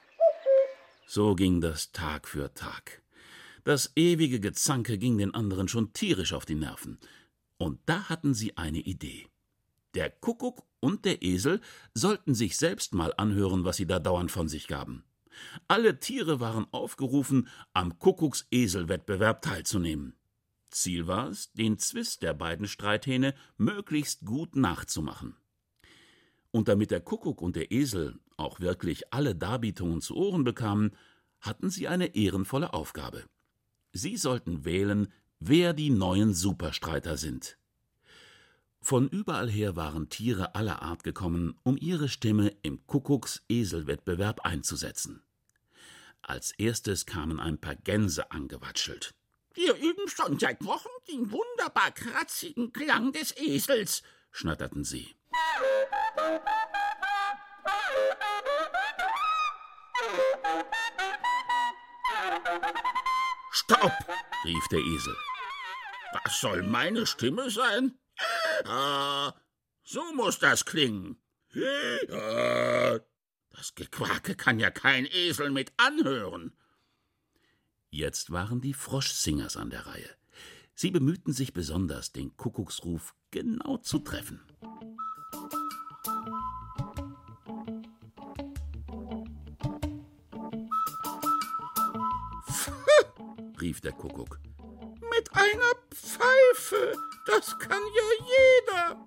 So 1.06 1.34
ging 1.34 1.60
das 1.60 1.92
Tag 1.92 2.28
für 2.28 2.52
Tag. 2.54 3.02
Das 3.64 3.92
ewige 3.96 4.40
Gezanke 4.40 4.98
ging 4.98 5.18
den 5.18 5.34
anderen 5.34 5.68
schon 5.68 5.92
tierisch 5.92 6.32
auf 6.32 6.44
die 6.44 6.54
Nerven. 6.54 6.98
Und 7.64 7.80
da 7.86 8.10
hatten 8.10 8.34
sie 8.34 8.58
eine 8.58 8.80
Idee. 8.80 9.26
Der 9.94 10.10
Kuckuck 10.10 10.66
und 10.80 11.06
der 11.06 11.22
Esel 11.22 11.62
sollten 11.94 12.34
sich 12.34 12.58
selbst 12.58 12.92
mal 12.92 13.14
anhören, 13.16 13.64
was 13.64 13.78
sie 13.78 13.86
da 13.86 13.98
dauernd 13.98 14.30
von 14.30 14.48
sich 14.48 14.68
gaben. 14.68 15.02
Alle 15.66 15.98
Tiere 15.98 16.40
waren 16.40 16.66
aufgerufen, 16.72 17.48
am 17.72 17.98
Kuckuckseselwettbewerb 17.98 19.40
teilzunehmen. 19.40 20.14
Ziel 20.68 21.06
war 21.06 21.28
es, 21.28 21.52
den 21.52 21.78
Zwist 21.78 22.20
der 22.20 22.34
beiden 22.34 22.68
Streithähne 22.68 23.34
möglichst 23.56 24.26
gut 24.26 24.56
nachzumachen. 24.56 25.34
Und 26.50 26.68
damit 26.68 26.90
der 26.90 27.00
Kuckuck 27.00 27.40
und 27.40 27.56
der 27.56 27.72
Esel 27.72 28.20
auch 28.36 28.60
wirklich 28.60 29.10
alle 29.10 29.34
Darbietungen 29.34 30.02
zu 30.02 30.16
Ohren 30.16 30.44
bekamen, 30.44 30.90
hatten 31.40 31.70
sie 31.70 31.88
eine 31.88 32.14
ehrenvolle 32.14 32.74
Aufgabe. 32.74 33.24
Sie 33.94 34.18
sollten 34.18 34.66
wählen, 34.66 35.10
wer 35.46 35.74
die 35.74 35.90
neuen 35.90 36.32
Superstreiter 36.32 37.18
sind. 37.18 37.58
Von 38.80 39.08
überall 39.08 39.50
her 39.50 39.76
waren 39.76 40.08
Tiere 40.08 40.54
aller 40.54 40.82
Art 40.82 41.04
gekommen, 41.04 41.58
um 41.62 41.76
ihre 41.76 42.08
Stimme 42.08 42.56
im 42.62 42.86
Kuckucks-Eselwettbewerb 42.86 44.40
einzusetzen. 44.40 45.22
Als 46.22 46.52
erstes 46.52 47.04
kamen 47.04 47.40
ein 47.40 47.58
paar 47.58 47.76
Gänse 47.76 48.30
angewatschelt. 48.30 49.14
Wir 49.52 49.74
üben 49.76 50.08
schon 50.08 50.38
seit 50.38 50.64
Wochen 50.64 50.88
den 51.08 51.30
wunderbar 51.30 51.92
kratzigen 51.92 52.72
Klang 52.72 53.12
des 53.12 53.36
Esels, 53.36 54.02
schnatterten 54.30 54.84
sie. 54.84 55.14
Stopp! 63.52 63.92
rief 64.44 64.68
der 64.68 64.80
Esel. 64.80 65.16
Was 66.22 66.40
soll 66.40 66.62
meine 66.62 67.06
Stimme 67.06 67.50
sein? 67.50 67.98
Ah, 68.64 69.34
so 69.82 70.00
muss 70.14 70.38
das 70.38 70.64
klingen. 70.64 71.16
Ah, 72.08 73.00
das 73.50 73.74
Gequake 73.74 74.36
kann 74.36 74.60
ja 74.60 74.70
kein 74.70 75.06
Esel 75.06 75.50
mit 75.50 75.72
anhören. 75.76 76.56
Jetzt 77.90 78.30
waren 78.30 78.60
die 78.60 78.74
Froschsingers 78.74 79.56
an 79.56 79.70
der 79.70 79.86
Reihe. 79.86 80.10
Sie 80.74 80.92
bemühten 80.92 81.32
sich 81.32 81.52
besonders, 81.52 82.12
den 82.12 82.36
Kuckucksruf 82.36 83.14
genau 83.30 83.78
zu 83.78 83.98
treffen. 83.98 84.40
rief 93.60 93.80
der 93.80 93.92
Kuckuck. 93.92 94.40
Mit 95.24 95.36
einer 95.36 95.74
Pfeife, 95.90 96.92
das 97.26 97.58
kann 97.58 97.80
ja 97.96 98.02
jeder. 98.68 99.06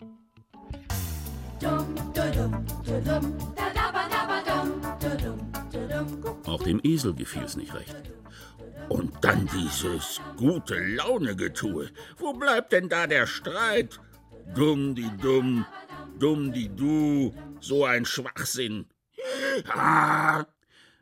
Auch 6.45 6.63
dem 6.63 6.80
Esel 6.84 7.13
gefiel 7.13 7.43
es 7.43 7.56
nicht 7.56 7.73
recht. 7.75 7.95
Und 8.89 9.23
dann 9.23 9.47
dieses 9.53 10.19
gute 10.38 10.80
Laune-Getue. 10.80 11.91
Wo 12.17 12.34
bleibt 12.34 12.71
denn 12.71 12.89
da 12.89 13.06
der 13.06 13.27
Streit? 13.27 13.99
Dumm 14.56 14.95
die 14.95 15.15
dumm, 15.17 15.67
dumm 16.17 16.51
die 16.51 16.75
du, 16.75 17.36
so 17.60 17.86
ein 17.86 18.06
Schwachsinn. 18.06 18.88
Ah. 19.69 20.45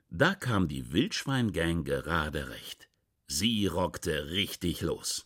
Da 0.09 0.35
kam 0.35 0.67
die 0.67 0.91
Wildschweingang 0.91 1.85
gerade 1.85 2.49
recht. 2.49 2.84
Sie 3.27 3.65
rockte 3.65 4.29
richtig 4.29 4.81
los. 4.81 5.23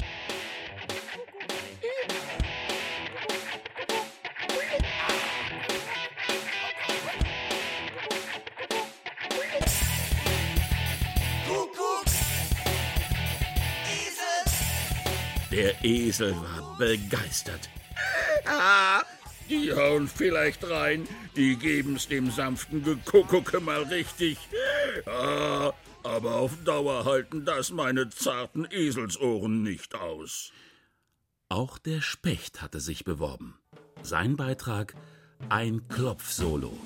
Der 15.51 15.83
Esel 15.83 16.35
war 16.35 16.77
begeistert. 16.77 17.69
Ah, 18.45 19.03
die 19.47 19.71
hauen 19.73 20.07
vielleicht 20.07 20.67
rein, 20.67 21.07
die 21.35 21.55
geben's 21.55 22.07
dem 22.07 22.31
sanften 22.31 22.83
Gekuckucke 22.83 23.59
mal 23.59 23.83
richtig. 23.83 24.37
Ah, 25.05 25.71
aber 26.03 26.35
auf 26.35 26.51
Dauer 26.63 27.05
halten 27.05 27.45
das 27.45 27.71
meine 27.71 28.09
zarten 28.09 28.65
Eselsohren 28.69 29.63
nicht 29.63 29.95
aus. 29.95 30.51
Auch 31.49 31.77
der 31.77 32.01
Specht 32.01 32.61
hatte 32.61 32.79
sich 32.79 33.03
beworben. 33.03 33.57
Sein 34.01 34.35
Beitrag 34.35 34.95
ein 35.49 35.87
Klopfsolo. 35.87 36.77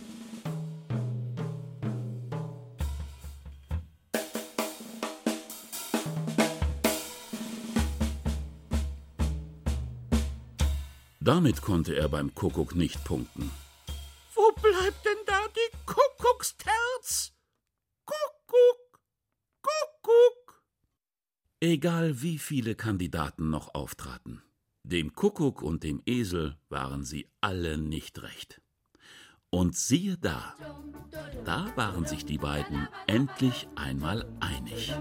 Damit 11.20 11.62
konnte 11.62 11.96
er 11.96 12.10
beim 12.10 12.36
Kuckuck 12.36 12.76
nicht 12.76 13.04
punkten. 13.06 13.50
Egal 21.74 22.22
wie 22.22 22.38
viele 22.38 22.76
Kandidaten 22.76 23.50
noch 23.50 23.74
auftraten, 23.74 24.44
dem 24.84 25.16
Kuckuck 25.16 25.64
und 25.64 25.84
dem 25.84 26.04
Esel 26.06 26.56
waren 26.70 27.04
sie 27.04 27.26
alle 27.42 27.80
nicht 27.80 28.22
recht. 28.22 28.62
Und 29.50 29.76
siehe 29.76 30.16
da, 30.20 30.54
da 31.46 31.76
waren 31.76 32.06
sich 32.06 32.26
die 32.26 32.38
beiden 32.38 32.88
endlich 33.08 33.68
einmal 33.74 34.32
einig. 34.40 34.94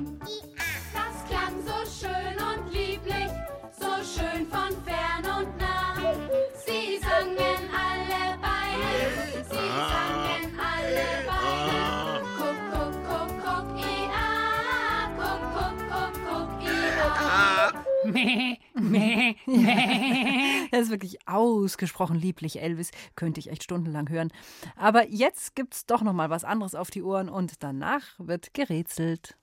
Das 20.70 20.82
ist 20.82 20.90
wirklich 20.90 21.28
ausgesprochen 21.28 22.16
lieblich, 22.16 22.60
Elvis. 22.60 22.90
Könnte 23.14 23.40
ich 23.40 23.50
echt 23.50 23.64
stundenlang 23.64 24.08
hören. 24.08 24.32
Aber 24.76 25.08
jetzt 25.08 25.54
gibt's 25.54 25.86
doch 25.86 26.02
noch 26.02 26.12
mal 26.12 26.30
was 26.30 26.44
anderes 26.44 26.74
auf 26.74 26.90
die 26.90 27.02
Ohren 27.02 27.28
und 27.28 27.62
danach 27.62 28.02
wird 28.18 28.54
gerätselt. 28.54 29.36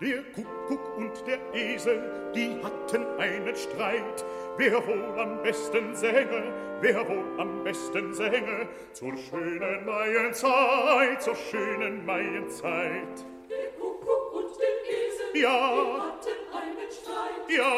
Der 0.00 0.22
Kuckuck 0.32 0.96
und 0.96 1.26
der 1.26 1.40
Esel, 1.54 2.32
die 2.32 2.56
hatten 2.62 3.04
einen 3.18 3.56
Streit. 3.56 4.24
Wer 4.58 4.86
wohl 4.86 5.18
am 5.20 5.42
besten 5.42 5.94
sänge, 5.94 6.52
wer 6.80 7.08
wohl 7.08 7.40
am 7.40 7.62
besten 7.64 8.12
sänge, 8.12 8.68
zur 8.92 9.16
schönen 9.16 9.86
Maienzeit, 9.86 11.22
zur 11.22 11.36
schönen 11.36 12.04
Maienzeit. 12.04 13.24
Der 13.48 13.70
Kuckuck 13.78 14.34
und 14.34 14.50
der 14.58 14.74
Esel, 14.90 15.42
Ja. 15.42 15.58
die 15.84 16.00
hatten 16.00 16.56
einen 16.56 16.90
Streit. 16.90 17.56
Ja, 17.56 17.72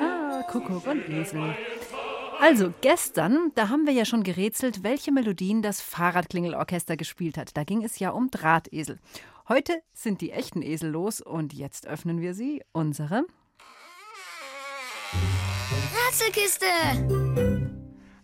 Ah, 0.00 0.42
Kuckuck 0.50 0.86
und 0.86 1.08
Esel. 1.08 1.56
Also, 2.40 2.72
gestern, 2.80 3.52
da 3.54 3.68
haben 3.70 3.86
wir 3.86 3.92
ja 3.92 4.04
schon 4.04 4.22
gerätselt, 4.22 4.82
welche 4.84 5.12
Melodien 5.12 5.62
das 5.62 5.80
Fahrradklingelorchester 5.80 6.96
gespielt 6.96 7.38
hat. 7.38 7.56
Da 7.56 7.64
ging 7.64 7.82
es 7.84 7.98
ja 7.98 8.10
um 8.10 8.30
Drahtesel. 8.30 8.98
Heute 9.48 9.82
sind 9.92 10.20
die 10.20 10.30
echten 10.30 10.62
Esel 10.62 10.90
los 10.90 11.20
und 11.20 11.52
jetzt 11.52 11.86
öffnen 11.86 12.20
wir 12.20 12.34
sie, 12.34 12.62
unsere. 12.72 13.24
Ratzelkiste! 16.06 16.66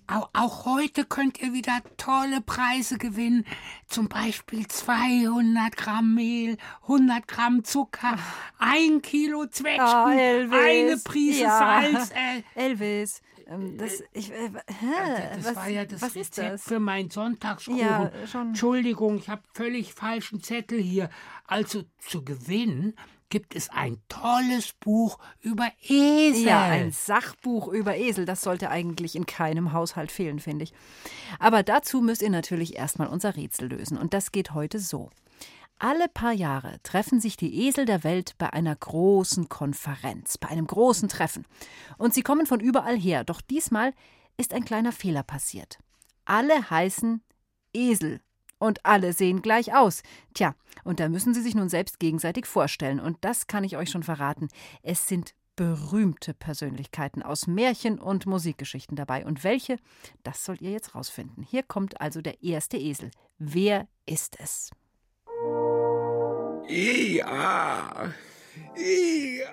Auch, 0.06 0.30
auch 0.32 0.64
heute 0.64 1.04
könnt 1.04 1.40
ihr 1.40 1.52
wieder 1.52 1.82
tolle 1.96 2.40
Preise 2.40 2.98
gewinnen. 2.98 3.46
Zum 3.86 4.08
Beispiel 4.08 4.66
200 4.66 5.76
Gramm 5.76 6.14
Mehl, 6.16 6.56
100 6.82 7.28
Gramm 7.28 7.62
Zucker, 7.64 8.16
ein 8.58 9.02
Kilo 9.02 9.46
Zwetschgen, 9.46 10.18
Elvis. 10.18 10.58
eine 10.58 10.96
Prise 10.96 11.42
Ja. 11.42 11.82
Salz. 11.92 12.10
Äh, 12.10 12.42
Elvis, 12.60 13.22
das, 13.76 14.02
ich, 14.12 14.30
äh, 14.30 14.50
hä, 14.68 15.36
das 15.36 15.44
was, 15.44 15.56
war 15.56 15.68
ja 15.68 15.84
das 15.84 16.14
Rezept 16.14 16.52
das? 16.52 16.62
für 16.62 16.78
meinen 16.78 17.10
Sonntagskuchen. 17.10 17.78
Ja. 17.78 18.10
Entschuldigung, 18.34 19.16
ich 19.16 19.28
habe 19.28 19.42
völlig 19.54 19.92
falschen 19.92 20.40
Zettel 20.40 20.80
hier. 20.80 21.10
Also 21.46 21.82
zu 21.98 22.24
gewinnen 22.24 22.94
gibt 23.28 23.56
es 23.56 23.68
ein 23.70 23.98
tolles 24.08 24.72
Buch 24.72 25.18
über 25.40 25.70
Esel. 25.82 26.46
Ja, 26.46 26.62
ein 26.62 26.92
Sachbuch 26.92 27.68
über 27.68 27.96
Esel, 27.96 28.24
das 28.24 28.42
sollte 28.42 28.70
eigentlich 28.70 29.16
in 29.16 29.26
keinem 29.26 29.72
Haushalt 29.72 30.12
fehlen, 30.12 30.38
finde 30.38 30.64
ich. 30.64 30.72
Aber 31.38 31.62
dazu 31.62 32.00
müsst 32.00 32.22
ihr 32.22 32.30
natürlich 32.30 32.76
erstmal 32.76 33.08
unser 33.08 33.36
Rätsel 33.36 33.68
lösen. 33.68 33.98
Und 33.98 34.14
das 34.14 34.32
geht 34.32 34.52
heute 34.52 34.78
so. 34.78 35.10
Alle 35.82 36.08
paar 36.10 36.32
Jahre 36.32 36.78
treffen 36.82 37.20
sich 37.20 37.38
die 37.38 37.66
Esel 37.66 37.86
der 37.86 38.04
Welt 38.04 38.34
bei 38.36 38.52
einer 38.52 38.76
großen 38.76 39.48
Konferenz, 39.48 40.36
bei 40.36 40.48
einem 40.48 40.66
großen 40.66 41.08
Treffen. 41.08 41.46
Und 41.96 42.12
sie 42.12 42.20
kommen 42.20 42.44
von 42.44 42.60
überall 42.60 42.98
her. 42.98 43.24
Doch 43.24 43.40
diesmal 43.40 43.94
ist 44.36 44.52
ein 44.52 44.66
kleiner 44.66 44.92
Fehler 44.92 45.22
passiert. 45.22 45.78
Alle 46.26 46.68
heißen 46.68 47.22
Esel. 47.72 48.20
Und 48.58 48.84
alle 48.84 49.14
sehen 49.14 49.40
gleich 49.40 49.74
aus. 49.74 50.02
Tja, 50.34 50.54
und 50.84 51.00
da 51.00 51.08
müssen 51.08 51.32
sie 51.32 51.40
sich 51.40 51.54
nun 51.54 51.70
selbst 51.70 51.98
gegenseitig 51.98 52.44
vorstellen. 52.44 53.00
Und 53.00 53.16
das 53.22 53.46
kann 53.46 53.64
ich 53.64 53.78
euch 53.78 53.88
schon 53.88 54.02
verraten. 54.02 54.48
Es 54.82 55.08
sind 55.08 55.34
berühmte 55.56 56.34
Persönlichkeiten 56.34 57.22
aus 57.22 57.46
Märchen 57.46 57.98
und 57.98 58.26
Musikgeschichten 58.26 58.96
dabei. 58.96 59.24
Und 59.24 59.44
welche, 59.44 59.78
das 60.24 60.44
sollt 60.44 60.60
ihr 60.60 60.72
jetzt 60.72 60.94
rausfinden. 60.94 61.42
Hier 61.42 61.62
kommt 61.62 62.02
also 62.02 62.20
der 62.20 62.42
erste 62.42 62.76
Esel. 62.76 63.10
Wer 63.38 63.88
ist 64.04 64.38
es? 64.38 64.70
Ja, 66.68 68.12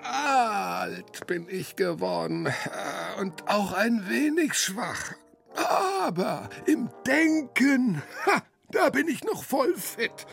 alt 0.02 1.26
bin 1.26 1.46
ich 1.48 1.76
geworden 1.76 2.46
äh, 2.46 3.20
und 3.20 3.48
auch 3.48 3.72
ein 3.72 4.08
wenig 4.08 4.54
schwach. 4.54 5.14
Aber 5.54 6.48
im 6.66 6.90
Denken, 7.06 8.02
ha, 8.26 8.42
da 8.70 8.90
bin 8.90 9.08
ich 9.08 9.24
noch 9.24 9.42
voll 9.42 9.74
fit. 9.76 10.26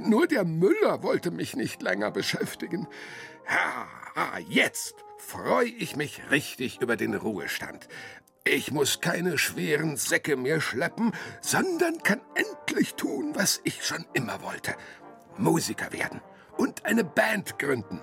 Nur 0.00 0.26
der 0.26 0.44
Müller 0.44 1.02
wollte 1.02 1.30
mich 1.30 1.54
nicht 1.54 1.82
länger 1.82 2.10
beschäftigen. 2.10 2.88
Ja, 3.48 4.38
jetzt 4.48 4.94
freue 5.18 5.68
ich 5.68 5.96
mich 5.96 6.30
richtig 6.30 6.80
über 6.80 6.96
den 6.96 7.14
Ruhestand. 7.14 7.88
Ich 8.44 8.72
muss 8.72 9.00
keine 9.00 9.36
schweren 9.36 9.96
Säcke 9.96 10.36
mehr 10.36 10.60
schleppen, 10.60 11.12
sondern 11.40 12.02
kann 12.02 12.20
endlich 12.34 12.94
tun, 12.94 13.32
was 13.34 13.60
ich 13.64 13.84
schon 13.84 14.06
immer 14.14 14.42
wollte. 14.42 14.74
Musiker 15.36 15.92
werden 15.92 16.20
und 16.56 16.84
eine 16.84 17.04
Band 17.04 17.58
gründen. 17.58 18.00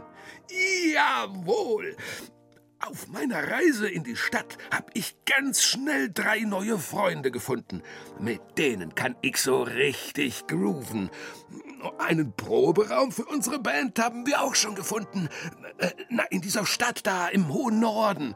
Jawohl! 0.93 1.97
Auf 2.89 3.09
meiner 3.09 3.51
Reise 3.51 3.89
in 3.89 4.05
die 4.05 4.15
Stadt 4.15 4.57
habe 4.73 4.89
ich 4.93 5.13
ganz 5.25 5.61
schnell 5.61 6.09
drei 6.09 6.39
neue 6.39 6.79
Freunde 6.79 7.31
gefunden. 7.31 7.83
Mit 8.17 8.39
denen 8.57 8.95
kann 8.95 9.17
ich 9.21 9.37
so 9.37 9.63
richtig 9.63 10.47
grooven. 10.47 11.09
Einen 11.97 12.31
Proberaum 12.31 13.11
für 13.11 13.25
unsere 13.25 13.59
Band 13.59 13.99
haben 13.99 14.25
wir 14.25 14.41
auch 14.41 14.55
schon 14.55 14.73
gefunden. 14.73 15.27
Äh, 15.79 15.89
Na, 16.09 16.23
in 16.29 16.39
dieser 16.39 16.65
Stadt 16.65 17.05
da 17.05 17.27
im 17.27 17.49
hohen 17.49 17.81
Norden. 17.81 18.35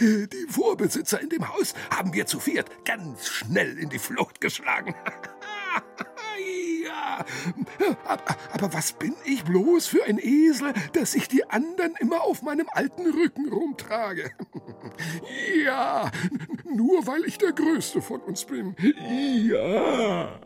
Die 0.00 0.46
Vorbesitzer 0.48 1.20
in 1.20 1.30
dem 1.30 1.48
Haus 1.48 1.74
haben 1.90 2.12
wir 2.12 2.26
zu 2.26 2.38
viert 2.38 2.84
ganz 2.84 3.26
schnell 3.26 3.76
in 3.78 3.88
die 3.88 3.98
Flucht 3.98 4.40
geschlagen. 4.40 4.94
Aber, 8.04 8.36
aber 8.52 8.74
was 8.74 8.92
bin 8.92 9.14
ich 9.24 9.44
bloß 9.44 9.86
für 9.86 10.04
ein 10.04 10.18
Esel, 10.18 10.72
dass 10.92 11.14
ich 11.14 11.28
die 11.28 11.48
anderen 11.48 11.94
immer 12.00 12.22
auf 12.22 12.42
meinem 12.42 12.66
alten 12.72 13.10
Rücken 13.10 13.52
rumtrage? 13.52 14.30
Ja, 15.64 16.10
nur 16.64 17.06
weil 17.06 17.24
ich 17.24 17.38
der 17.38 17.52
Größte 17.52 18.02
von 18.02 18.20
uns 18.20 18.44
bin. 18.44 18.74
Ja. 19.08 20.40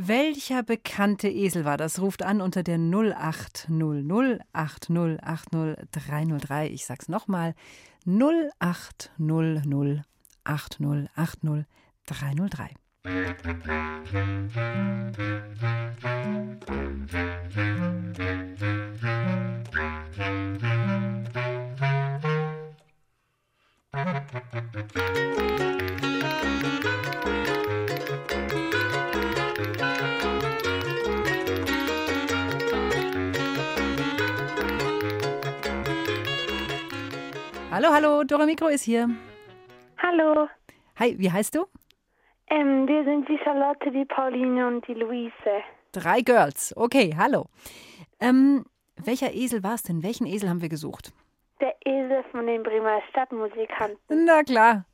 Welcher 0.00 0.62
bekannte 0.62 1.28
Esel 1.28 1.64
war 1.64 1.76
das? 1.76 2.00
Ruft 2.00 2.22
an 2.22 2.40
unter 2.40 2.62
der 2.62 2.78
0800 2.78 4.40
8080303. 4.54 6.66
Ich 6.66 6.86
sag's 6.86 7.08
nochmal. 7.08 7.56
0800 8.06 10.04
8080303. 10.48 12.74
Hallo, 37.70 37.92
hallo, 37.92 38.24
Dora 38.24 38.46
Mikro 38.46 38.68
ist 38.68 38.82
hier. 38.82 39.08
Hallo, 40.02 40.48
Hi, 40.96 41.14
wie 41.18 41.30
heißt 41.30 41.54
du? 41.54 41.66
ähm, 42.50 42.86
wir 42.88 43.04
sind 43.04 43.28
die 43.28 43.38
Charlotte, 43.44 43.90
die 43.90 44.04
Pauline 44.04 44.66
und 44.68 44.86
die 44.88 44.94
Luise. 44.94 45.32
Drei 45.92 46.20
Girls. 46.22 46.72
Okay, 46.76 47.14
hallo. 47.16 47.46
Ähm, 48.20 48.64
welcher 48.96 49.32
Esel 49.34 49.62
war 49.62 49.74
es 49.74 49.82
denn? 49.82 50.02
Welchen 50.02 50.26
Esel 50.26 50.48
haben 50.48 50.62
wir 50.62 50.68
gesucht? 50.68 51.12
Der 51.60 51.74
Esel 51.84 52.24
von 52.30 52.46
den 52.46 52.62
Bremer 52.62 53.00
Stadtmusikanten. 53.10 54.24
Na 54.24 54.42
klar. 54.42 54.84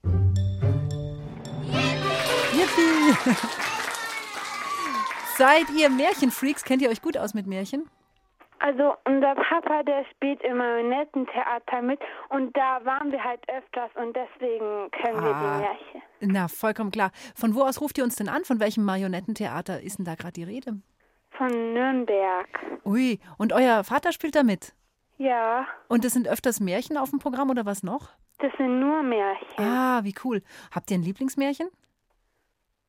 Yippie! 2.53 3.15
Seid 5.37 5.67
ihr 5.77 5.91
Märchenfreaks? 5.91 6.65
Kennt 6.65 6.83
ihr 6.83 6.91
euch 6.91 7.03
gut 7.03 7.17
aus 7.19 7.35
mit 7.35 7.47
Märchen? 7.47 7.89
Also 8.61 8.95
unser 9.05 9.35
Papa, 9.35 9.83
der 9.83 10.05
spielt 10.13 10.43
im 10.43 10.57
Marionettentheater 10.57 11.83
mit 11.83 12.01
und 12.31 12.57
da 12.57 12.83
waren 12.85 13.13
wir 13.13 13.23
halt 13.23 13.41
öfters 13.49 13.91
und 13.97 14.17
deswegen 14.17 14.91
können 14.91 15.23
wir 15.23 15.35
Ah. 15.35 15.57
die 15.59 15.63
Märchen. 15.63 16.03
Na, 16.21 16.49
vollkommen 16.49 16.91
klar. 16.91 17.11
Von 17.35 17.55
wo 17.55 17.63
aus 17.63 17.81
ruft 17.81 17.99
ihr 17.99 18.05
uns 18.05 18.17
denn 18.17 18.29
an? 18.29 18.45
Von 18.45 18.61
welchem 18.61 18.85
Marionettentheater 18.85 19.81
ist 19.83 19.99
denn 19.99 20.05
da 20.07 20.15
gerade 20.15 20.33
die 20.33 20.45
Rede? 20.45 20.81
Von 21.37 21.49
Nürnberg. 21.75 22.49
Ui, 22.87 23.19
und 23.39 23.53
euer 23.53 23.83
Vater 23.85 24.13
spielt 24.13 24.35
da 24.37 24.43
mit? 24.45 24.73
Ja, 25.19 25.67
Und 25.89 26.05
es 26.05 26.13
sind 26.13 26.27
öfters 26.29 26.59
Märchen 26.61 26.97
auf 26.97 27.11
dem 27.11 27.19
Programm 27.19 27.51
oder 27.51 27.65
was 27.67 27.83
noch? 27.83 28.11
das 28.39 28.53
sind 28.59 28.81
nur 28.81 29.03
Märchen. 29.03 29.47
Ah, 29.59 30.01
wie 30.05 30.15
cool. 30.25 30.43
Habt 30.75 30.91
ihr 30.91 30.99
ein 30.99 31.03
Lieblingsmärchen? 31.03 31.69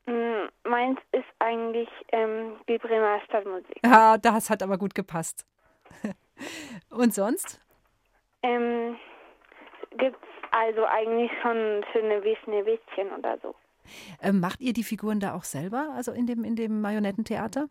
Mm, 0.07 0.47
Meins 0.69 0.99
ist 1.11 1.25
eigentlich 1.39 1.89
ähm, 2.11 2.53
die 2.67 2.77
Bremer 2.77 3.19
Stadtmusik. 3.25 3.79
Ja, 3.85 4.17
das 4.17 4.49
hat 4.49 4.61
aber 4.63 4.77
gut 4.77 4.93
gepasst. 4.95 5.45
Und 6.89 7.13
sonst? 7.13 7.59
Ähm, 8.43 8.97
gibt's 9.97 10.19
also 10.51 10.85
eigentlich 10.85 11.31
schon 11.41 11.83
schöne 11.91 12.23
wie 12.23 12.35
Schneewittchen 12.43 13.11
oder 13.17 13.37
so. 13.41 13.55
Ähm, 14.21 14.39
macht 14.39 14.61
ihr 14.61 14.73
die 14.73 14.83
Figuren 14.83 15.19
da 15.19 15.35
auch 15.35 15.43
selber, 15.43 15.89
also 15.95 16.11
in 16.11 16.25
dem, 16.25 16.43
in 16.43 16.55
dem 16.55 16.81
Marionettentheater? 16.81 17.67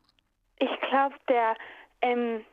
Ich 0.59 0.81
glaube, 0.88 1.14
der, 1.29 1.55
ähm, 2.03 2.44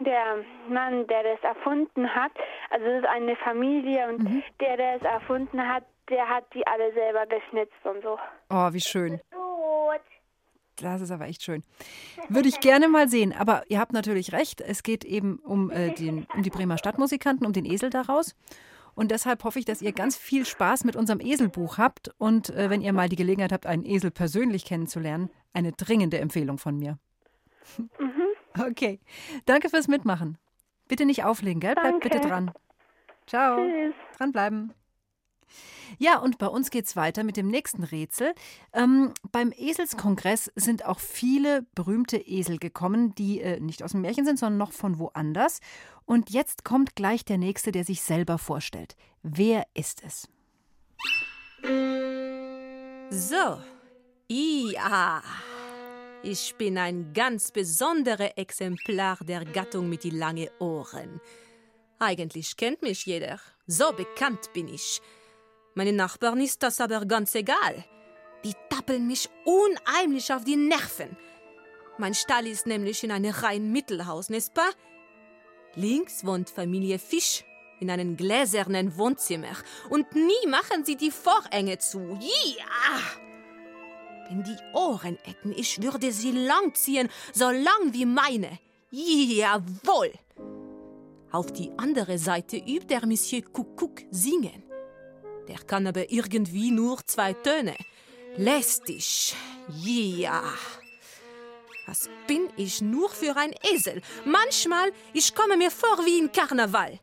der 0.00 0.38
Mann, 0.68 1.06
der 1.06 1.22
das 1.22 1.42
erfunden 1.42 2.14
hat, 2.14 2.32
also 2.70 2.84
es 2.86 3.02
ist 3.02 3.08
eine 3.08 3.36
Familie 3.36 4.08
und 4.08 4.22
Mhm. 4.22 4.42
der, 4.60 4.76
der 4.76 4.96
es 4.96 5.02
erfunden 5.02 5.66
hat, 5.66 5.84
der 6.10 6.28
hat 6.28 6.44
die 6.52 6.66
alle 6.66 6.92
selber 6.92 7.26
geschnitzt 7.26 7.84
und 7.84 8.02
so. 8.02 8.18
Oh, 8.50 8.68
wie 8.72 8.80
schön. 8.80 9.20
Gut. 9.30 10.00
Das 10.76 11.00
ist 11.00 11.10
aber 11.10 11.26
echt 11.26 11.42
schön. 11.42 11.62
Würde 12.28 12.48
ich 12.48 12.60
gerne 12.60 12.88
mal 12.88 13.08
sehen. 13.08 13.32
Aber 13.32 13.62
ihr 13.68 13.78
habt 13.78 13.92
natürlich 13.92 14.32
recht. 14.32 14.60
Es 14.60 14.82
geht 14.82 15.04
eben 15.04 15.38
um, 15.38 15.70
äh, 15.70 15.94
den, 15.94 16.26
um 16.34 16.42
die 16.42 16.50
Bremer 16.50 16.78
Stadtmusikanten, 16.78 17.46
um 17.46 17.52
den 17.52 17.64
Esel 17.64 17.90
daraus. 17.90 18.34
Und 18.94 19.10
deshalb 19.10 19.44
hoffe 19.44 19.58
ich, 19.58 19.64
dass 19.64 19.82
ihr 19.82 19.92
ganz 19.92 20.16
viel 20.16 20.44
Spaß 20.44 20.84
mit 20.84 20.96
unserem 20.96 21.20
Eselbuch 21.20 21.78
habt. 21.78 22.10
Und 22.18 22.50
äh, 22.50 22.68
wenn 22.70 22.82
ihr 22.82 22.92
mal 22.92 23.08
die 23.08 23.16
Gelegenheit 23.16 23.52
habt, 23.52 23.66
einen 23.66 23.84
Esel 23.84 24.10
persönlich 24.10 24.64
kennenzulernen, 24.64 25.30
eine 25.52 25.72
dringende 25.72 26.18
Empfehlung 26.18 26.58
von 26.58 26.76
mir. 26.76 26.98
Okay. 28.58 29.00
Danke 29.46 29.70
fürs 29.70 29.88
Mitmachen. 29.88 30.36
Bitte 30.86 31.06
nicht 31.06 31.24
auflegen, 31.24 31.58
gell? 31.58 31.74
Bleibt 31.74 32.00
bitte 32.00 32.20
dran. 32.20 32.50
Ciao. 33.26 33.56
Tschüss. 33.56 33.94
Dranbleiben. 34.18 34.74
Ja, 35.98 36.18
und 36.18 36.38
bei 36.38 36.46
uns 36.46 36.70
geht's 36.70 36.96
weiter 36.96 37.24
mit 37.24 37.36
dem 37.36 37.48
nächsten 37.48 37.82
Rätsel. 37.82 38.34
Ähm, 38.72 39.12
beim 39.30 39.52
Eselskongress 39.56 40.50
sind 40.54 40.84
auch 40.84 41.00
viele 41.00 41.66
berühmte 41.74 42.16
Esel 42.16 42.58
gekommen, 42.58 43.14
die 43.14 43.40
äh, 43.40 43.60
nicht 43.60 43.82
aus 43.82 43.92
dem 43.92 44.00
Märchen 44.00 44.24
sind, 44.24 44.38
sondern 44.38 44.58
noch 44.58 44.72
von 44.72 44.98
woanders. 44.98 45.60
Und 46.04 46.30
jetzt 46.30 46.64
kommt 46.64 46.96
gleich 46.96 47.24
der 47.24 47.38
nächste, 47.38 47.72
der 47.72 47.84
sich 47.84 48.02
selber 48.02 48.38
vorstellt. 48.38 48.96
Wer 49.22 49.66
ist 49.74 50.02
es? 50.04 50.28
So, 53.10 53.60
ja. 54.28 55.22
Ich 56.24 56.54
bin 56.54 56.78
ein 56.78 57.12
ganz 57.12 57.50
besonderes 57.50 58.30
Exemplar 58.36 59.18
der 59.22 59.44
Gattung 59.44 59.88
mit 59.88 60.04
die 60.04 60.10
langen 60.10 60.48
Ohren. 60.60 61.20
Eigentlich 61.98 62.56
kennt 62.56 62.80
mich 62.82 63.06
jeder. 63.06 63.40
So 63.66 63.92
bekannt 63.92 64.52
bin 64.52 64.68
ich. 64.68 65.00
Meinen 65.74 65.96
Nachbarn 65.96 66.40
ist 66.40 66.62
das 66.62 66.80
aber 66.80 67.04
ganz 67.06 67.34
egal. 67.34 67.84
Die 68.44 68.54
tappeln 68.68 69.06
mich 69.06 69.28
unheimlich 69.44 70.32
auf 70.32 70.44
die 70.44 70.56
Nerven. 70.56 71.16
Mein 71.98 72.14
Stall 72.14 72.46
ist 72.46 72.66
nämlich 72.66 73.04
in 73.04 73.10
einem 73.10 73.32
reinen 73.32 73.72
Mittelhaus, 73.72 74.28
n'est-ce 74.28 74.52
pas? 74.52 74.74
Links 75.74 76.26
wohnt 76.26 76.50
Familie 76.50 76.98
Fisch 76.98 77.44
in 77.80 77.90
einem 77.90 78.16
gläsernen 78.16 78.96
Wohnzimmer. 78.96 79.56
Und 79.88 80.14
nie 80.14 80.46
machen 80.48 80.84
sie 80.84 80.96
die 80.96 81.10
Vorhänge 81.10 81.78
zu. 81.78 82.18
Ja! 82.20 82.98
Wenn 84.28 84.44
die 84.44 84.56
Ohren 84.72 85.18
hätten, 85.22 85.52
ich 85.52 85.82
würde 85.82 86.12
sie 86.12 86.32
langziehen, 86.32 87.08
so 87.32 87.50
lang 87.50 87.92
wie 87.92 88.06
meine. 88.06 88.58
Jawohl! 88.90 90.12
Auf 91.30 91.52
die 91.52 91.70
andere 91.78 92.18
Seite 92.18 92.56
übt 92.56 92.86
der 92.88 93.06
Monsieur 93.06 93.42
Kuckuck 93.42 94.02
singen. 94.10 94.62
Der 95.48 95.58
kann 95.58 95.86
aber 95.86 96.10
irgendwie 96.10 96.70
nur 96.70 96.98
zwei 97.06 97.32
Töne. 97.32 97.74
Lästig. 98.36 99.34
Ja. 99.82 100.42
Was 101.86 102.08
bin 102.26 102.48
ich 102.56 102.80
nur 102.80 103.10
für 103.10 103.36
ein 103.36 103.52
Esel? 103.74 104.02
Manchmal, 104.24 104.92
ich 105.12 105.34
komme 105.34 105.56
mir 105.56 105.70
vor 105.70 105.98
wie 106.04 106.18
in 106.18 106.30
Karneval. 106.30 107.00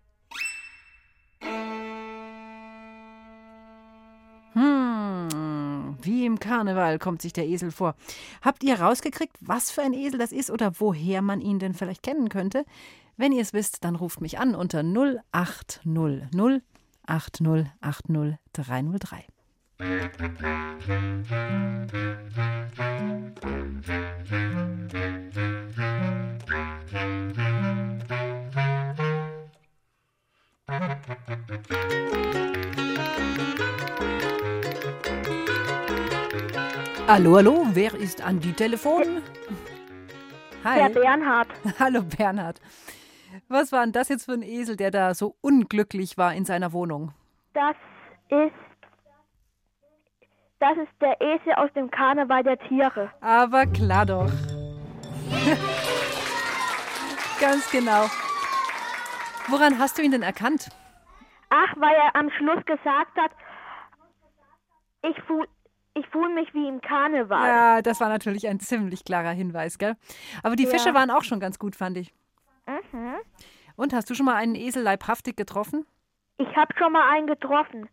Hm, 4.53 5.97
wie 6.01 6.25
im 6.25 6.39
Karneval 6.39 6.97
kommt 6.97 7.21
sich 7.21 7.33
der 7.33 7.47
Esel 7.47 7.71
vor. 7.71 7.95
Habt 8.41 8.63
ihr 8.63 8.79
rausgekriegt, 8.79 9.35
was 9.41 9.69
für 9.69 9.81
ein 9.81 9.93
Esel 9.93 10.17
das 10.17 10.31
ist 10.31 10.49
oder 10.49 10.71
woher 10.79 11.21
man 11.21 11.41
ihn 11.41 11.59
denn 11.59 11.73
vielleicht 11.73 12.03
kennen 12.03 12.29
könnte? 12.29 12.65
Wenn 13.17 13.33
ihr 13.33 13.41
es 13.41 13.53
wisst, 13.53 13.83
dann 13.83 13.95
ruft 13.95 14.21
mich 14.21 14.39
an 14.39 14.55
unter 14.55 14.79
0800 14.81 16.61
8080 17.09 18.37
303. 18.53 19.25
Hallo, 37.07 37.37
hallo, 37.37 37.65
wer 37.73 37.95
ist 37.95 38.21
an 38.21 38.39
die 38.39 38.53
Telefon? 38.53 39.23
Hi. 40.63 40.77
Der 40.77 40.89
Bernhard. 40.89 41.47
Hallo 41.79 42.03
Bernhard. 42.03 42.61
Was 43.47 43.71
war 43.71 43.81
denn 43.83 43.91
das 43.91 44.09
jetzt 44.09 44.25
für 44.25 44.33
ein 44.33 44.43
Esel, 44.43 44.75
der 44.75 44.91
da 44.91 45.13
so 45.13 45.35
unglücklich 45.41 46.17
war 46.17 46.33
in 46.33 46.45
seiner 46.45 46.73
Wohnung? 46.73 47.13
Das 47.53 47.75
ist. 48.29 48.53
Das 50.59 50.77
ist 50.77 50.91
der 51.01 51.19
Esel 51.21 51.53
aus 51.53 51.71
dem 51.73 51.89
Karneval 51.89 52.43
der 52.43 52.59
Tiere. 52.59 53.11
Aber 53.21 53.65
klar 53.65 54.05
doch. 54.05 54.29
Ganz 57.39 57.71
genau. 57.71 58.07
Woran 59.47 59.79
hast 59.79 59.97
du 59.97 60.01
ihn 60.01 60.11
denn 60.11 60.21
erkannt? 60.21 60.69
Ach, 61.49 61.73
weil 61.77 61.95
er 61.95 62.15
am 62.15 62.29
Schluss 62.31 62.63
gesagt 62.65 63.17
hat, 63.17 63.31
ich 65.01 65.19
fühle 65.23 65.47
ich 65.95 66.05
fühl 66.07 66.29
mich 66.33 66.53
wie 66.53 66.67
im 66.67 66.81
Karneval. 66.81 67.47
Ja, 67.47 67.81
das 67.81 67.99
war 67.99 68.09
natürlich 68.09 68.47
ein 68.47 68.59
ziemlich 68.59 69.03
klarer 69.03 69.31
Hinweis, 69.31 69.77
gell? 69.77 69.95
Aber 70.43 70.55
die 70.55 70.65
Ja. 70.65 70.69
Fische 70.69 70.93
waren 70.93 71.09
auch 71.09 71.23
schon 71.23 71.39
ganz 71.39 71.57
gut, 71.57 71.75
fand 71.75 71.97
ich. 71.97 72.13
Mhm. 72.91 73.15
Und 73.75 73.93
hast 73.93 74.09
du 74.09 74.13
schon 74.15 74.25
mal 74.25 74.35
einen 74.35 74.55
Esel 74.55 74.83
leibhaftig 74.83 75.35
getroffen? 75.37 75.85
Ich 76.37 76.55
habe 76.55 76.73
schon 76.77 76.91
mal 76.93 77.09
einen 77.11 77.27
getroffen. 77.27 77.89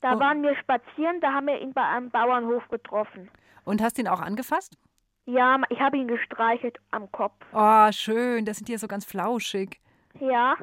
Da 0.00 0.16
Oh. 0.16 0.20
waren 0.20 0.42
wir 0.42 0.54
spazieren, 0.56 1.20
da 1.20 1.32
haben 1.32 1.46
wir 1.46 1.60
ihn 1.60 1.72
bei 1.72 1.82
einem 1.86 2.10
Bauernhof 2.10 2.66
getroffen. 2.68 3.30
Und 3.64 3.80
hast 3.82 3.98
ihn 3.98 4.08
auch 4.08 4.20
angefasst? 4.20 4.76
Ja, 5.26 5.60
ich 5.70 5.78
habe 5.78 5.96
ihn 5.96 6.08
gestreichelt 6.08 6.78
am 6.90 7.10
Kopf. 7.12 7.34
Oh, 7.52 7.92
schön, 7.92 8.44
das 8.44 8.56
sind 8.56 8.66
die 8.68 8.72
ja 8.72 8.78
so 8.78 8.88
ganz 8.88 9.04
flauschig. 9.04 9.78
Ja. 10.20 10.56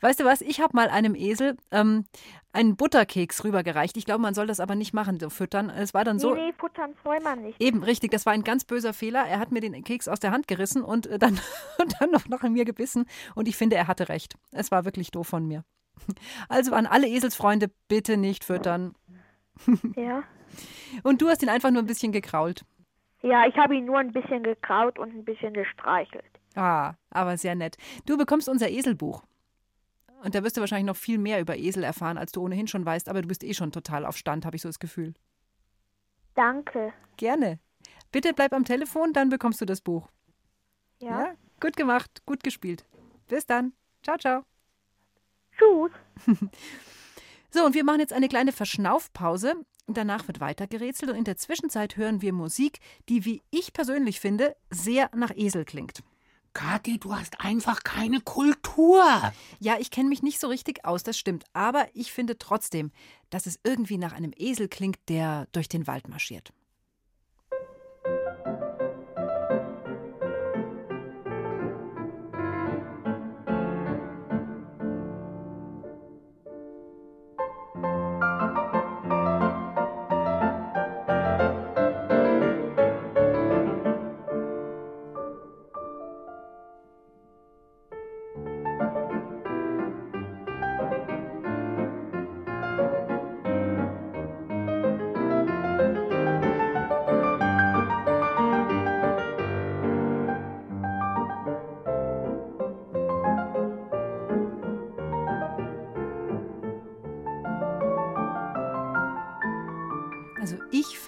Weißt 0.00 0.20
du 0.20 0.24
was, 0.24 0.40
ich 0.40 0.60
habe 0.60 0.74
mal 0.74 0.88
einem 0.88 1.14
Esel 1.14 1.56
ähm, 1.70 2.04
einen 2.52 2.76
Butterkeks 2.76 3.44
rübergereicht. 3.44 3.96
Ich 3.96 4.04
glaube, 4.04 4.20
man 4.20 4.34
soll 4.34 4.46
das 4.46 4.60
aber 4.60 4.74
nicht 4.74 4.92
machen, 4.92 5.18
so 5.20 5.30
füttern. 5.30 5.70
Es 5.70 5.94
war 5.94 6.04
dann 6.04 6.18
so. 6.18 6.34
Nee, 6.34 6.46
nee, 6.46 6.52
futtern 6.52 6.94
soll 7.04 7.20
man 7.20 7.42
nicht. 7.42 7.60
Eben, 7.60 7.82
richtig, 7.82 8.10
das 8.10 8.26
war 8.26 8.32
ein 8.32 8.44
ganz 8.44 8.64
böser 8.64 8.92
Fehler. 8.92 9.24
Er 9.26 9.38
hat 9.38 9.52
mir 9.52 9.60
den 9.60 9.84
Keks 9.84 10.08
aus 10.08 10.20
der 10.20 10.32
Hand 10.32 10.48
gerissen 10.48 10.82
und 10.82 11.06
äh, 11.06 11.18
dann, 11.18 11.38
und 11.78 11.94
dann 12.00 12.10
noch 12.10 12.28
nach 12.28 12.42
mir 12.42 12.64
gebissen. 12.64 13.06
Und 13.34 13.48
ich 13.48 13.56
finde, 13.56 13.76
er 13.76 13.86
hatte 13.88 14.08
recht. 14.08 14.36
Es 14.50 14.70
war 14.70 14.84
wirklich 14.84 15.10
doof 15.10 15.28
von 15.28 15.46
mir. 15.46 15.64
Also 16.48 16.74
an 16.74 16.86
alle 16.86 17.06
Eselsfreunde, 17.06 17.70
bitte 17.88 18.16
nicht 18.16 18.44
füttern. 18.44 18.94
Ja. 19.96 20.24
Und 21.02 21.22
du 21.22 21.28
hast 21.28 21.42
ihn 21.42 21.48
einfach 21.48 21.70
nur 21.70 21.82
ein 21.82 21.86
bisschen 21.86 22.12
gekrault. 22.12 22.64
Ja, 23.22 23.46
ich 23.46 23.56
habe 23.56 23.76
ihn 23.76 23.84
nur 23.84 23.98
ein 23.98 24.12
bisschen 24.12 24.42
gekraut 24.42 24.98
und 24.98 25.14
ein 25.14 25.24
bisschen 25.24 25.54
gestreichelt. 25.54 26.31
Ah, 26.54 26.94
aber 27.10 27.36
sehr 27.36 27.54
nett. 27.54 27.76
Du 28.06 28.16
bekommst 28.16 28.48
unser 28.48 28.70
Eselbuch. 28.70 29.22
Und 30.22 30.34
da 30.34 30.44
wirst 30.44 30.56
du 30.56 30.60
wahrscheinlich 30.60 30.86
noch 30.86 30.96
viel 30.96 31.18
mehr 31.18 31.40
über 31.40 31.56
Esel 31.56 31.82
erfahren, 31.82 32.16
als 32.16 32.32
du 32.32 32.42
ohnehin 32.42 32.68
schon 32.68 32.86
weißt, 32.86 33.08
aber 33.08 33.22
du 33.22 33.28
bist 33.28 33.42
eh 33.42 33.54
schon 33.54 33.72
total 33.72 34.06
auf 34.06 34.16
Stand, 34.16 34.46
habe 34.46 34.54
ich 34.56 34.62
so 34.62 34.68
das 34.68 34.78
Gefühl. 34.78 35.14
Danke. 36.34 36.92
Gerne. 37.16 37.58
Bitte 38.12 38.32
bleib 38.32 38.52
am 38.52 38.64
Telefon, 38.64 39.12
dann 39.12 39.30
bekommst 39.30 39.60
du 39.60 39.64
das 39.64 39.80
Buch. 39.80 40.08
Ja. 41.00 41.34
Gut 41.60 41.76
gemacht, 41.76 42.22
gut 42.26 42.44
gespielt. 42.44 42.84
Bis 43.26 43.46
dann. 43.46 43.72
Ciao, 44.02 44.16
ciao. 44.18 44.44
Tschüss. 45.56 45.92
So, 47.54 47.66
und 47.66 47.74
wir 47.74 47.84
machen 47.84 48.00
jetzt 48.00 48.14
eine 48.14 48.28
kleine 48.28 48.50
Verschnaufpause. 48.50 49.52
Danach 49.86 50.26
wird 50.26 50.40
weiter 50.40 50.66
gerätselt 50.66 51.10
und 51.10 51.18
in 51.18 51.24
der 51.24 51.36
Zwischenzeit 51.36 51.98
hören 51.98 52.22
wir 52.22 52.32
Musik, 52.32 52.78
die, 53.10 53.26
wie 53.26 53.42
ich 53.50 53.74
persönlich 53.74 54.20
finde, 54.20 54.56
sehr 54.70 55.10
nach 55.14 55.32
Esel 55.36 55.66
klingt. 55.66 56.02
Kathi, 56.54 56.98
du 56.98 57.14
hast 57.14 57.40
einfach 57.40 57.82
keine 57.82 58.20
Kultur. 58.20 59.04
Ja, 59.58 59.76
ich 59.78 59.90
kenne 59.90 60.08
mich 60.08 60.22
nicht 60.22 60.40
so 60.40 60.48
richtig 60.48 60.84
aus, 60.84 61.02
das 61.02 61.18
stimmt. 61.18 61.44
Aber 61.52 61.86
ich 61.94 62.12
finde 62.12 62.38
trotzdem, 62.38 62.92
dass 63.30 63.46
es 63.46 63.58
irgendwie 63.64 63.98
nach 63.98 64.12
einem 64.12 64.32
Esel 64.36 64.68
klingt, 64.68 64.98
der 65.08 65.46
durch 65.52 65.68
den 65.68 65.86
Wald 65.86 66.08
marschiert. 66.08 66.52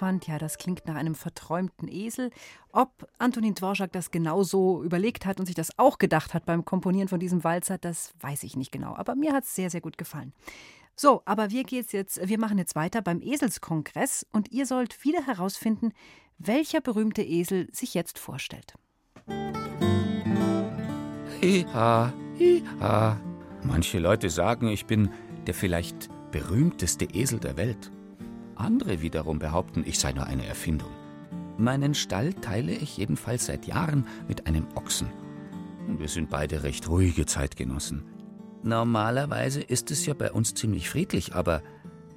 Fand 0.05 0.27
ja, 0.27 0.37
das 0.37 0.59
klingt 0.59 0.85
nach 0.85 0.93
einem 0.93 1.15
verträumten 1.15 1.87
Esel. 1.87 2.29
Ob 2.71 3.09
Antonin 3.17 3.55
Dvorak 3.55 3.91
das 3.91 4.11
genauso 4.11 4.83
überlegt 4.83 5.25
hat 5.25 5.39
und 5.39 5.47
sich 5.47 5.55
das 5.55 5.79
auch 5.79 5.97
gedacht 5.97 6.35
hat 6.35 6.45
beim 6.45 6.63
Komponieren 6.63 7.07
von 7.07 7.19
diesem 7.19 7.43
Walzer, 7.43 7.79
das 7.79 8.13
weiß 8.19 8.43
ich 8.43 8.55
nicht 8.55 8.71
genau. 8.71 8.95
Aber 8.95 9.15
mir 9.15 9.33
hat 9.33 9.45
es 9.45 9.55
sehr, 9.55 9.71
sehr 9.71 9.81
gut 9.81 9.97
gefallen. 9.97 10.31
So, 10.95 11.23
aber 11.25 11.49
wir 11.49 11.63
geht's 11.63 11.91
jetzt, 11.91 12.19
wir 12.23 12.37
machen 12.37 12.59
jetzt 12.59 12.75
weiter 12.75 13.01
beim 13.01 13.19
Eselskongress 13.19 14.27
und 14.31 14.51
ihr 14.51 14.67
sollt 14.67 15.03
wieder 15.03 15.25
herausfinden, 15.25 15.91
welcher 16.37 16.81
berühmte 16.81 17.23
Esel 17.23 17.67
sich 17.71 17.95
jetzt 17.95 18.19
vorstellt. 18.19 18.75
Hiha, 21.41 22.13
hiha. 22.35 23.19
Manche 23.63 23.97
Leute 23.97 24.29
sagen, 24.29 24.67
ich 24.67 24.85
bin 24.85 25.09
der 25.47 25.55
vielleicht 25.55 26.09
berühmteste 26.29 27.05
Esel 27.05 27.39
der 27.39 27.57
Welt. 27.57 27.91
Andere 28.55 29.01
wiederum 29.01 29.39
behaupten, 29.39 29.83
ich 29.85 29.99
sei 29.99 30.13
nur 30.13 30.25
eine 30.25 30.45
Erfindung. 30.45 30.89
Meinen 31.57 31.93
Stall 31.93 32.33
teile 32.33 32.73
ich 32.73 32.97
jedenfalls 32.97 33.45
seit 33.45 33.65
Jahren 33.65 34.05
mit 34.27 34.47
einem 34.47 34.67
Ochsen. 34.75 35.07
Wir 35.87 36.07
sind 36.07 36.29
beide 36.29 36.63
recht 36.63 36.89
ruhige 36.89 37.25
Zeitgenossen. 37.25 38.03
Normalerweise 38.63 39.61
ist 39.61 39.91
es 39.91 40.05
ja 40.05 40.13
bei 40.13 40.31
uns 40.31 40.55
ziemlich 40.55 40.89
friedlich, 40.89 41.35
aber 41.35 41.61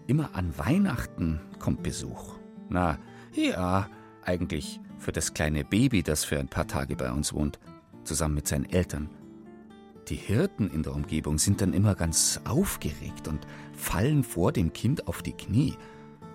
immer 0.06 0.34
an 0.34 0.56
Weihnachten 0.56 1.40
kommt 1.58 1.82
Besuch. 1.82 2.36
Na, 2.68 2.98
ja, 3.34 3.88
eigentlich 4.24 4.80
für 4.98 5.12
das 5.12 5.34
kleine 5.34 5.64
Baby, 5.64 6.02
das 6.02 6.24
für 6.24 6.38
ein 6.38 6.48
paar 6.48 6.66
Tage 6.66 6.96
bei 6.96 7.12
uns 7.12 7.32
wohnt, 7.32 7.58
zusammen 8.04 8.34
mit 8.34 8.48
seinen 8.48 8.64
Eltern. 8.64 9.10
Die 10.08 10.16
Hirten 10.16 10.70
in 10.70 10.82
der 10.82 10.94
Umgebung 10.94 11.38
sind 11.38 11.60
dann 11.60 11.74
immer 11.74 11.94
ganz 11.94 12.40
aufgeregt 12.48 13.28
und 13.28 13.46
fallen 13.74 14.24
vor 14.24 14.52
dem 14.52 14.72
Kind 14.72 15.06
auf 15.06 15.22
die 15.22 15.34
Knie. 15.34 15.74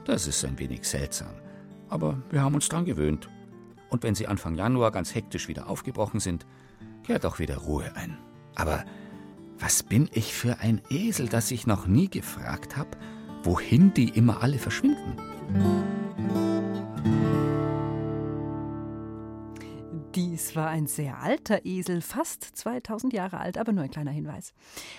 Das 0.06 0.28
ist 0.28 0.43
ein 0.43 0.60
wenig 0.60 0.84
seltsam. 0.84 1.34
Aber 1.89 2.22
wir 2.30 2.41
haben 2.41 2.56
uns 2.56 2.70
dran 2.70 2.86
gewöhnt. 2.86 3.30
Und 3.89 4.04
wenn 4.04 4.16
sie 4.16 4.28
Anfang 4.28 4.56
Januar 4.56 4.91
ganz 4.91 5.14
hektisch 5.14 5.47
wieder 5.47 5.70
aufgebrochen 5.70 6.20
sind, 6.20 6.45
kehrt 7.04 7.26
auch 7.26 7.39
wieder 7.39 7.58
Ruhe 7.58 7.95
ein. 7.95 8.18
Aber 8.56 8.84
was 9.60 9.84
bin 9.84 10.10
ich 10.12 10.34
für 10.34 10.60
ein 10.60 10.82
Esel, 10.89 11.30
dass 11.30 11.51
ich 11.51 11.68
noch 11.68 11.88
nie 11.88 12.10
gefragt 12.10 12.76
habe, 12.76 12.89
wohin 13.43 13.93
die 13.93 14.10
immer 14.10 14.41
alle 14.41 14.58
verschwinden? 14.58 15.18
Dies 20.16 20.55
war 20.55 20.70
ein 20.70 20.86
sehr 20.86 21.22
alter 21.22 21.66
Esel, 21.66 22.01
fast 22.01 22.43
2000 22.43 23.14
Jahre 23.14 23.39
alt, 23.39 23.57
aber 23.57 23.72
nur 23.72 23.84
ein 23.84 23.89
kleiner 23.89 24.11
Hinweis. 24.11 24.53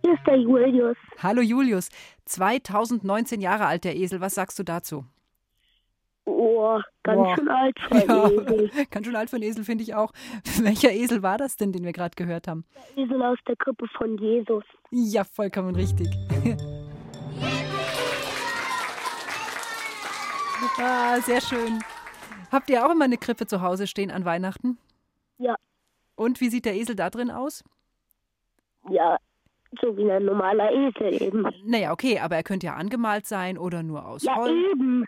Hier 0.03 0.13
ist 0.13 0.27
der 0.27 0.37
Julius. 0.37 0.95
Hallo 1.21 1.41
Julius, 1.41 1.89
2019 2.25 3.41
Jahre 3.41 3.65
alt 3.65 3.83
der 3.83 3.95
Esel. 3.95 4.21
Was 4.21 4.35
sagst 4.35 4.59
du 4.59 4.63
dazu? 4.63 5.05
Oh, 6.27 6.79
ganz 7.03 7.17
Boah. 7.17 7.35
schön 7.35 7.49
alt 7.49 7.77
für 7.87 7.95
einen 7.95 8.09
Ja, 8.09 8.27
Esel. 8.29 8.69
ganz 8.91 9.05
schön 9.05 9.15
alt 9.15 9.29
für 9.29 9.35
einen 9.37 9.43
Esel, 9.43 9.63
finde 9.63 9.83
ich 9.83 9.95
auch. 9.95 10.11
Welcher 10.61 10.91
Esel 10.91 11.23
war 11.23 11.37
das 11.37 11.57
denn, 11.57 11.71
den 11.71 11.83
wir 11.83 11.93
gerade 11.93 12.15
gehört 12.15 12.47
haben? 12.47 12.65
Der 12.95 13.03
Esel 13.05 13.21
aus 13.23 13.37
der 13.47 13.55
Krippe 13.55 13.87
von 13.97 14.17
Jesus. 14.17 14.63
Ja, 14.91 15.23
vollkommen 15.23 15.75
richtig. 15.75 16.07
ah, 20.79 21.19
sehr 21.21 21.41
schön. 21.41 21.83
Habt 22.51 22.69
ihr 22.69 22.85
auch 22.85 22.91
immer 22.91 23.05
eine 23.05 23.17
Krippe 23.17 23.47
zu 23.47 23.61
Hause 23.61 23.87
stehen 23.87 24.11
an 24.11 24.25
Weihnachten? 24.25 24.77
Ja. 25.37 25.55
Und 26.15 26.39
wie 26.41 26.49
sieht 26.49 26.65
der 26.65 26.75
Esel 26.75 26.95
da 26.95 27.09
drin 27.09 27.31
aus? 27.31 27.63
Ja, 28.89 29.17
so 29.81 29.97
wie 29.97 30.09
ein 30.09 30.25
normaler 30.25 30.71
Esel 30.71 31.21
eben. 31.21 31.47
Naja, 31.65 31.91
okay, 31.91 32.19
aber 32.19 32.35
er 32.35 32.43
könnte 32.43 32.67
ja 32.67 32.75
angemalt 32.75 33.25
sein 33.25 33.57
oder 33.57 33.83
nur 33.83 34.05
aus 34.05 34.23
Ja, 34.23 34.35
Holz. 34.35 34.51
eben. 34.71 35.05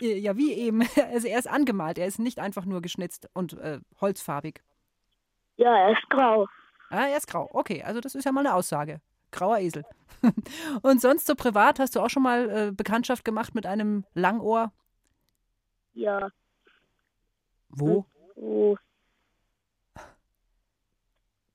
Äh, 0.00 0.18
Ja, 0.18 0.36
wie 0.36 0.52
eben. 0.52 0.80
Also 1.12 1.28
er 1.28 1.38
ist 1.38 1.48
angemalt, 1.48 1.98
er 1.98 2.06
ist 2.06 2.18
nicht 2.18 2.38
einfach 2.38 2.64
nur 2.64 2.80
geschnitzt 2.80 3.28
und 3.34 3.54
äh, 3.54 3.80
holzfarbig. 4.00 4.62
Ja, 5.56 5.76
er 5.76 5.92
ist 5.92 6.08
grau. 6.08 6.46
Ah, 6.90 7.06
er 7.08 7.16
ist 7.18 7.26
grau. 7.26 7.48
Okay, 7.52 7.82
also 7.82 8.00
das 8.00 8.14
ist 8.14 8.24
ja 8.24 8.32
mal 8.32 8.40
eine 8.40 8.54
Aussage. 8.54 9.00
Grauer 9.32 9.58
Esel. 9.58 9.84
und 10.82 11.00
sonst 11.00 11.26
so 11.26 11.34
privat 11.34 11.80
hast 11.80 11.96
du 11.96 12.00
auch 12.00 12.10
schon 12.10 12.22
mal 12.22 12.50
äh, 12.50 12.72
Bekanntschaft 12.72 13.24
gemacht 13.24 13.54
mit 13.54 13.66
einem 13.66 14.04
Langohr? 14.14 14.72
Ja. 15.94 16.30
Wo? 17.70 18.06
Oh, 18.36 18.76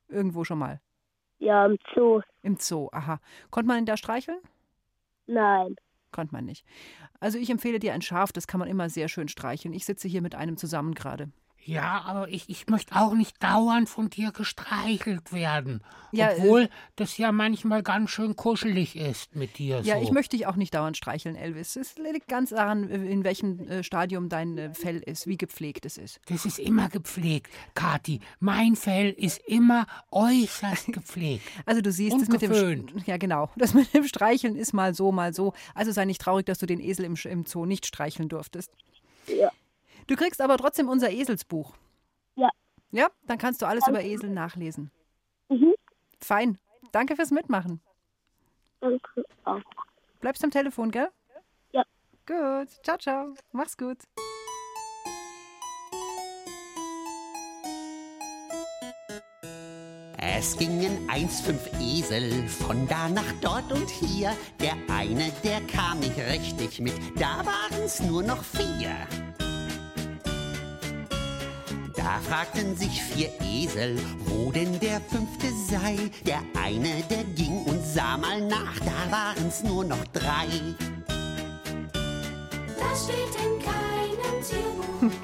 Irgendwo 0.09 0.43
schon 0.43 0.59
mal. 0.59 0.81
ja, 1.39 1.65
im 1.65 1.77
Zoo. 1.93 2.21
Im 2.41 2.57
Zoo, 2.57 2.89
aha. 2.91 3.19
Konnte 3.49 3.67
man 3.67 3.79
ihn 3.79 3.85
da 3.85 3.97
streicheln? 3.97 4.39
Nein. 5.27 5.75
Konnte 6.11 6.33
man 6.33 6.45
nicht. 6.45 6.65
Also 7.19 7.37
ich 7.37 7.49
empfehle 7.49 7.79
dir 7.79 7.93
ein 7.93 8.01
Schaf, 8.01 8.31
das 8.31 8.47
kann 8.47 8.59
man 8.59 8.69
immer 8.69 8.89
sehr 8.89 9.09
schön 9.09 9.27
streicheln. 9.27 9.73
Ich 9.73 9.85
sitze 9.85 10.07
hier 10.07 10.21
mit 10.21 10.35
einem 10.35 10.55
zusammen 10.57 10.93
gerade. 10.95 11.29
Ja, 11.67 12.01
aber 12.05 12.29
ich, 12.29 12.47
ich 12.47 12.67
möchte 12.67 12.95
auch 12.95 13.13
nicht 13.13 13.43
dauernd 13.43 13.89
von 13.89 14.09
dir 14.09 14.31
gestreichelt 14.31 15.33
werden. 15.33 15.81
Ja, 16.13 16.29
äh, 16.29 16.35
Obwohl 16.37 16.69
das 16.95 17.17
ja 17.17 17.33
manchmal 17.33 17.83
ganz 17.83 18.09
schön 18.09 18.37
kuschelig 18.37 18.95
ist 18.95 19.35
mit 19.35 19.57
dir. 19.57 19.81
Ja, 19.81 19.97
so. 19.97 20.03
ich 20.03 20.11
möchte 20.11 20.37
dich 20.37 20.47
auch 20.47 20.55
nicht 20.55 20.73
dauernd 20.73 20.95
streicheln, 20.95 21.35
Elvis. 21.35 21.75
Es 21.75 21.97
liegt 21.97 22.29
ganz 22.29 22.51
daran, 22.51 22.89
in 22.89 23.25
welchem 23.25 23.67
äh, 23.67 23.83
Stadium 23.83 24.29
dein 24.29 24.57
äh, 24.57 24.73
Fell 24.73 24.99
ist, 24.99 25.27
wie 25.27 25.35
gepflegt 25.35 25.85
es 25.85 25.97
ist. 25.97 26.21
Das 26.27 26.45
ist 26.45 26.57
immer 26.57 26.87
gepflegt, 26.87 27.51
Kathi. 27.75 28.21
Mein 28.39 28.77
Fell 28.77 29.11
ist 29.11 29.41
immer 29.45 29.87
äußerst 30.11 30.87
gepflegt. 30.93 31.43
Also 31.65 31.81
du 31.81 31.91
siehst 31.91 32.15
es 32.21 32.29
mit 32.29 32.41
dem 32.43 32.87
ja 33.05 33.17
genau, 33.17 33.49
das 33.57 33.73
mit 33.73 33.93
dem 33.93 34.05
Streicheln 34.05 34.55
ist 34.55 34.71
mal 34.71 34.93
so, 34.93 35.11
mal 35.11 35.33
so. 35.33 35.51
Also 35.75 35.91
sei 35.91 36.05
nicht 36.05 36.21
traurig, 36.21 36.45
dass 36.45 36.59
du 36.59 36.65
den 36.65 36.79
Esel 36.79 37.03
im, 37.03 37.15
im 37.25 37.45
Zoo 37.45 37.65
nicht 37.65 37.85
streicheln 37.85 38.29
durftest. 38.29 38.71
Du 40.07 40.15
kriegst 40.15 40.41
aber 40.41 40.57
trotzdem 40.57 40.87
unser 40.89 41.11
Eselsbuch. 41.11 41.73
Ja. 42.35 42.49
Ja, 42.91 43.09
dann 43.25 43.37
kannst 43.37 43.61
du 43.61 43.65
alles 43.65 43.87
über 43.87 44.01
Esel 44.01 44.29
nachlesen. 44.29 44.89
Mhm. 45.49 45.73
Fein. 46.21 46.57
Danke 46.93 47.15
fürs 47.15 47.31
Mitmachen. 47.31 47.81
Danke 48.79 49.25
auch. 49.43 49.61
Bleibst 50.21 50.43
am 50.43 50.51
Telefon, 50.51 50.91
gell? 50.91 51.09
Ja. 51.73 51.83
Gut. 52.25 52.69
Ciao, 52.83 52.97
ciao. 52.97 53.33
Mach's 53.51 53.77
gut. 53.77 53.97
Es 60.19 60.55
gingen 60.57 61.09
eins 61.09 61.41
fünf 61.41 61.67
Esel 61.81 62.47
von 62.47 62.87
da 62.87 63.09
nach 63.09 63.31
dort 63.41 63.71
und 63.71 63.89
hier. 63.89 64.35
Der 64.61 64.75
eine, 64.87 65.31
der 65.43 65.61
kam 65.61 65.99
nicht 65.99 66.17
richtig 66.17 66.79
mit, 66.79 66.93
da 67.19 67.43
waren's 67.43 68.01
nur 68.01 68.23
noch 68.23 68.43
vier. 68.43 68.95
Da 71.97 72.19
fragten 72.19 72.75
sich 72.77 73.01
vier 73.01 73.33
Esel, 73.41 73.99
wo 74.19 74.51
denn 74.51 74.79
der 74.79 75.01
fünfte 75.01 75.47
sei. 75.51 75.97
Der 76.25 76.41
eine, 76.55 77.03
der 77.09 77.23
ging 77.23 77.63
und 77.65 77.83
sah 77.83 78.17
mal 78.17 78.39
nach, 78.39 78.79
da 78.79 79.11
waren's 79.11 79.63
nur 79.63 79.83
noch 79.83 80.05
drei. 80.13 80.47
Das 82.79 83.03
steht 83.03 83.35
in 83.43 83.59
keinem 83.59 84.43
Tierbuch. 84.47 85.17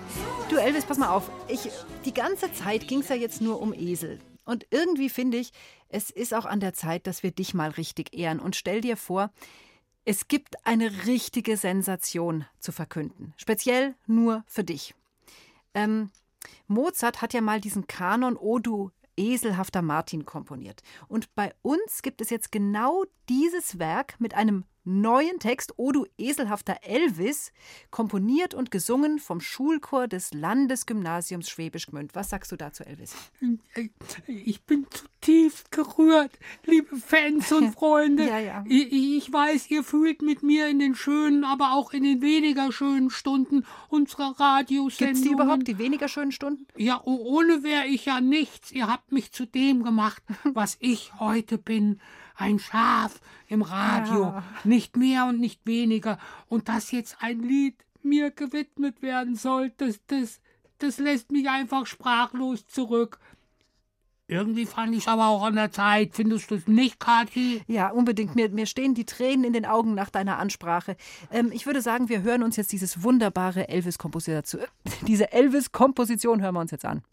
Du 0.50 0.58
Elvis, 0.58 0.86
pass 0.86 0.98
mal 0.98 1.10
auf. 1.10 1.30
Ich, 1.48 1.70
die 2.06 2.14
ganze 2.14 2.52
Zeit 2.52 2.88
ging 2.88 3.02
es 3.02 3.10
ja 3.10 3.16
jetzt 3.16 3.40
nur 3.40 3.62
um 3.62 3.74
Esel. 3.74 4.20
Und 4.44 4.66
irgendwie 4.72 5.10
finde 5.10 5.38
ich, 5.38 5.52
es 5.90 6.10
ist 6.10 6.34
auch 6.34 6.46
an 6.46 6.60
der 6.60 6.74
Zeit, 6.74 7.06
dass 7.06 7.22
wir 7.22 7.32
dich 7.32 7.54
mal 7.54 7.70
richtig 7.70 8.16
ehren. 8.16 8.40
Und 8.40 8.56
stell 8.56 8.82
dir 8.82 8.98
vor, 8.98 9.32
es 10.06 10.28
gibt 10.28 10.56
eine 10.66 11.06
richtige 11.06 11.56
Sensation 11.56 12.46
zu 12.60 12.72
verkünden. 12.72 13.34
Speziell 13.38 13.96
nur 14.08 14.44
für 14.48 14.64
dich. 14.64 14.96
Ähm, 15.76 16.10
Mozart 16.68 17.22
hat 17.22 17.34
ja 17.34 17.42
mal 17.42 17.62
diesen 17.62 17.88
Kanon 17.88 18.38
O 18.38 18.60
du 18.60 18.92
eselhafter 19.18 19.82
Martin 19.82 20.26
komponiert. 20.26 20.82
Und 21.08 21.34
bei 21.36 21.54
uns 21.62 22.02
gibt 22.02 22.22
es 22.22 22.30
jetzt 22.30 22.52
genau 22.52 23.04
dieses 23.30 23.80
Werk 23.80 24.20
mit 24.20 24.34
einem 24.34 24.66
neuen 24.84 25.40
Text 25.40 25.74
O 25.78 25.92
du 25.92 26.06
eselhafter 26.18 26.78
Elvis, 26.84 27.52
komponiert 27.92 28.54
und 28.54 28.72
gesungen 28.72 29.20
vom 29.20 29.42
Schulchor 29.42 30.08
des 30.08 30.34
Landesgymnasiums 30.34 31.50
Schwäbisch 31.50 31.88
Gmünd. 31.88 32.16
Was 32.16 32.30
sagst 32.30 32.52
du 32.52 32.56
dazu, 32.56 32.84
Elvis? 32.84 33.16
Ich 34.28 34.64
bin 34.64 34.88
zutiefst 34.90 35.72
gerührt, 35.72 36.32
liebe 36.66 36.96
Fans 36.98 37.52
und 37.52 37.72
Freunde. 37.74 38.28
Ja, 38.28 38.40
ja. 38.40 38.64
Ich, 38.68 38.92
ich 38.92 39.32
weiß, 39.32 39.70
ihr 39.70 39.84
fühlt 39.84 40.22
mit 40.22 40.44
mir 40.44 40.68
in 40.68 40.80
den 40.80 40.96
schönen, 40.96 41.44
aber 41.44 41.74
auch 41.74 41.94
in 41.94 42.04
den 42.04 42.22
weniger 42.22 42.72
schönen 42.72 43.10
Stunden 43.10 43.66
unserer 43.90 44.40
Radiosendungen. 44.40 45.14
Gibt's 45.14 45.22
die 45.22 45.34
überhaupt, 45.34 45.68
die 45.68 45.78
weniger 45.78 46.08
schönen 46.08 46.32
Stunden? 46.32 46.68
Ja, 46.76 47.02
oh, 47.06 47.18
ohne 47.24 47.64
wäre 47.64 47.88
ich 47.88 48.06
ja 48.06 48.22
nichts. 48.22 48.72
Ihr 48.72 48.88
habt 48.88 49.12
mich 49.12 49.32
zu 49.32 49.46
dem 49.46 49.84
gemacht, 49.84 50.24
was 50.44 50.78
ich 50.80 51.14
heute 51.20 51.58
bin. 51.58 52.00
Ein 52.44 52.60
Schaf 52.60 53.22
im 53.48 53.62
Radio, 53.62 54.24
Ja. 54.24 54.44
nicht 54.66 54.98
mehr 54.98 55.26
und 55.28 55.40
nicht 55.40 55.62
weniger. 55.66 56.18
Und 56.50 56.68
dass 56.68 56.92
jetzt 56.92 57.16
ein 57.22 57.40
Lied 57.42 57.76
mir 58.02 58.32
gewidmet 58.32 59.02
werden 59.02 59.36
soll, 59.36 59.72
das, 59.78 60.02
das, 60.08 60.42
das 60.80 60.98
lässt 60.98 61.32
mich 61.32 61.50
einfach 61.50 61.86
sprachlos 61.86 62.68
zurück. 62.68 63.18
Irgendwie 64.28 64.66
fand 64.66 64.94
ich 64.96 65.08
aber 65.08 65.28
auch 65.28 65.44
an 65.44 65.56
der 65.56 65.72
Zeit. 65.72 66.16
Findest 66.16 66.52
du 66.52 66.56
es 66.56 66.68
nicht, 66.68 67.00
Kathi? 67.00 67.62
Ja, 67.68 67.90
unbedingt. 67.90 68.36
Mir, 68.36 68.50
mir 68.50 68.66
stehen 68.66 68.94
die 68.94 69.06
Tränen 69.06 69.44
in 69.46 69.54
den 69.54 69.66
Augen 69.66 69.94
nach 69.94 70.10
deiner 70.10 70.38
Ansprache. 70.38 70.98
Ähm, 71.32 71.50
ich 71.54 71.66
würde 71.66 71.82
sagen, 71.82 72.10
wir 72.10 72.24
hören 72.24 72.44
uns 72.44 72.56
jetzt 72.58 72.72
dieses 72.72 73.04
wunderbare 73.04 73.70
Elvis-Komposition. 73.70 74.64
Diese 75.08 75.32
Elvis-Komposition 75.32 76.42
hören 76.42 76.56
wir 76.56 76.62
uns 76.62 76.72
jetzt 76.72 76.86
an. 76.86 77.04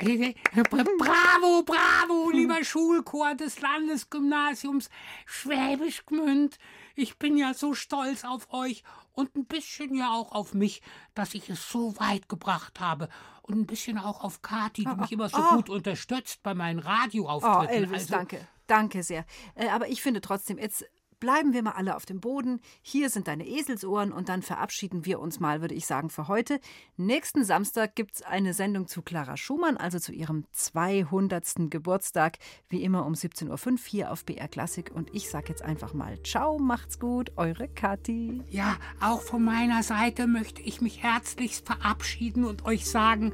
Bravo, 0.00 1.62
bravo, 1.62 2.30
lieber 2.30 2.64
Schulchor 2.64 3.34
des 3.34 3.60
Landesgymnasiums 3.60 4.88
Schwäbisch 5.26 6.06
Gmünd. 6.06 6.58
Ich 6.96 7.18
bin 7.18 7.36
ja 7.36 7.52
so 7.52 7.74
stolz 7.74 8.24
auf 8.24 8.52
euch 8.52 8.82
und 9.12 9.36
ein 9.36 9.44
bisschen 9.44 9.94
ja 9.94 10.10
auch 10.12 10.32
auf 10.32 10.54
mich, 10.54 10.80
dass 11.14 11.34
ich 11.34 11.50
es 11.50 11.70
so 11.70 11.98
weit 11.98 12.28
gebracht 12.28 12.80
habe. 12.80 13.08
Und 13.42 13.58
ein 13.58 13.66
bisschen 13.66 13.98
auch 13.98 14.22
auf 14.22 14.42
Kathi, 14.42 14.84
die 14.84 15.00
mich 15.00 15.12
immer 15.12 15.28
so 15.28 15.38
oh. 15.38 15.56
gut 15.56 15.68
unterstützt 15.68 16.42
bei 16.42 16.54
meinen 16.54 16.80
Oh, 16.80 16.88
Radioauftritten. 16.88 17.68
Elvis, 17.68 18.02
Also- 18.02 18.14
danke. 18.14 18.48
Danke 18.66 19.02
sehr. 19.02 19.26
Äh, 19.56 19.68
aber 19.68 19.88
ich 19.88 20.00
finde 20.00 20.20
trotzdem, 20.20 20.56
jetzt 20.56 20.86
bleiben 21.20 21.52
wir 21.52 21.62
mal 21.62 21.72
alle 21.72 21.94
auf 21.94 22.06
dem 22.06 22.20
Boden. 22.20 22.60
Hier 22.82 23.10
sind 23.10 23.28
deine 23.28 23.46
Eselsohren 23.46 24.12
und 24.12 24.28
dann 24.28 24.42
verabschieden 24.42 25.04
wir 25.04 25.20
uns 25.20 25.38
mal, 25.38 25.60
würde 25.60 25.74
ich 25.74 25.86
sagen, 25.86 26.10
für 26.10 26.28
heute. 26.28 26.58
Nächsten 26.96 27.44
Samstag 27.44 27.94
gibt 27.94 28.16
es 28.16 28.22
eine 28.22 28.54
Sendung 28.54 28.88
zu 28.88 29.02
Clara 29.02 29.36
Schumann, 29.36 29.76
also 29.76 29.98
zu 29.98 30.12
ihrem 30.12 30.44
200. 30.52 31.70
Geburtstag, 31.70 32.38
wie 32.68 32.82
immer 32.82 33.06
um 33.06 33.12
17.05 33.12 33.70
Uhr 33.70 33.78
hier 33.86 34.12
auf 34.12 34.24
BR 34.24 34.48
Klassik. 34.48 34.90
Und 34.94 35.14
ich 35.14 35.30
sage 35.30 35.48
jetzt 35.50 35.62
einfach 35.62 35.94
mal 35.94 36.20
Ciao, 36.22 36.58
macht's 36.58 36.98
gut, 36.98 37.32
eure 37.36 37.68
Kathi. 37.68 38.42
Ja, 38.48 38.76
auch 39.00 39.22
von 39.22 39.44
meiner 39.44 39.82
Seite 39.82 40.26
möchte 40.26 40.62
ich 40.62 40.80
mich 40.80 41.02
herzlichst 41.02 41.66
verabschieden 41.66 42.44
und 42.44 42.64
euch 42.64 42.88
sagen, 42.88 43.32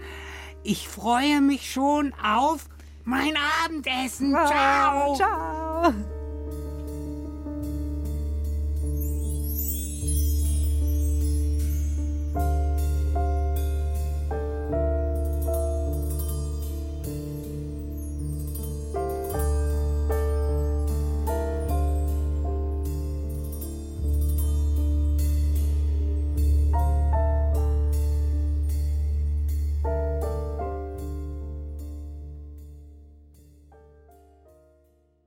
ich 0.63 0.89
freue 0.89 1.41
mich 1.41 1.71
schon 1.71 2.13
auf 2.15 2.69
mein 3.05 3.35
Abendessen. 3.65 4.31
Ciao. 4.33 5.15
Ciao. 5.15 6.26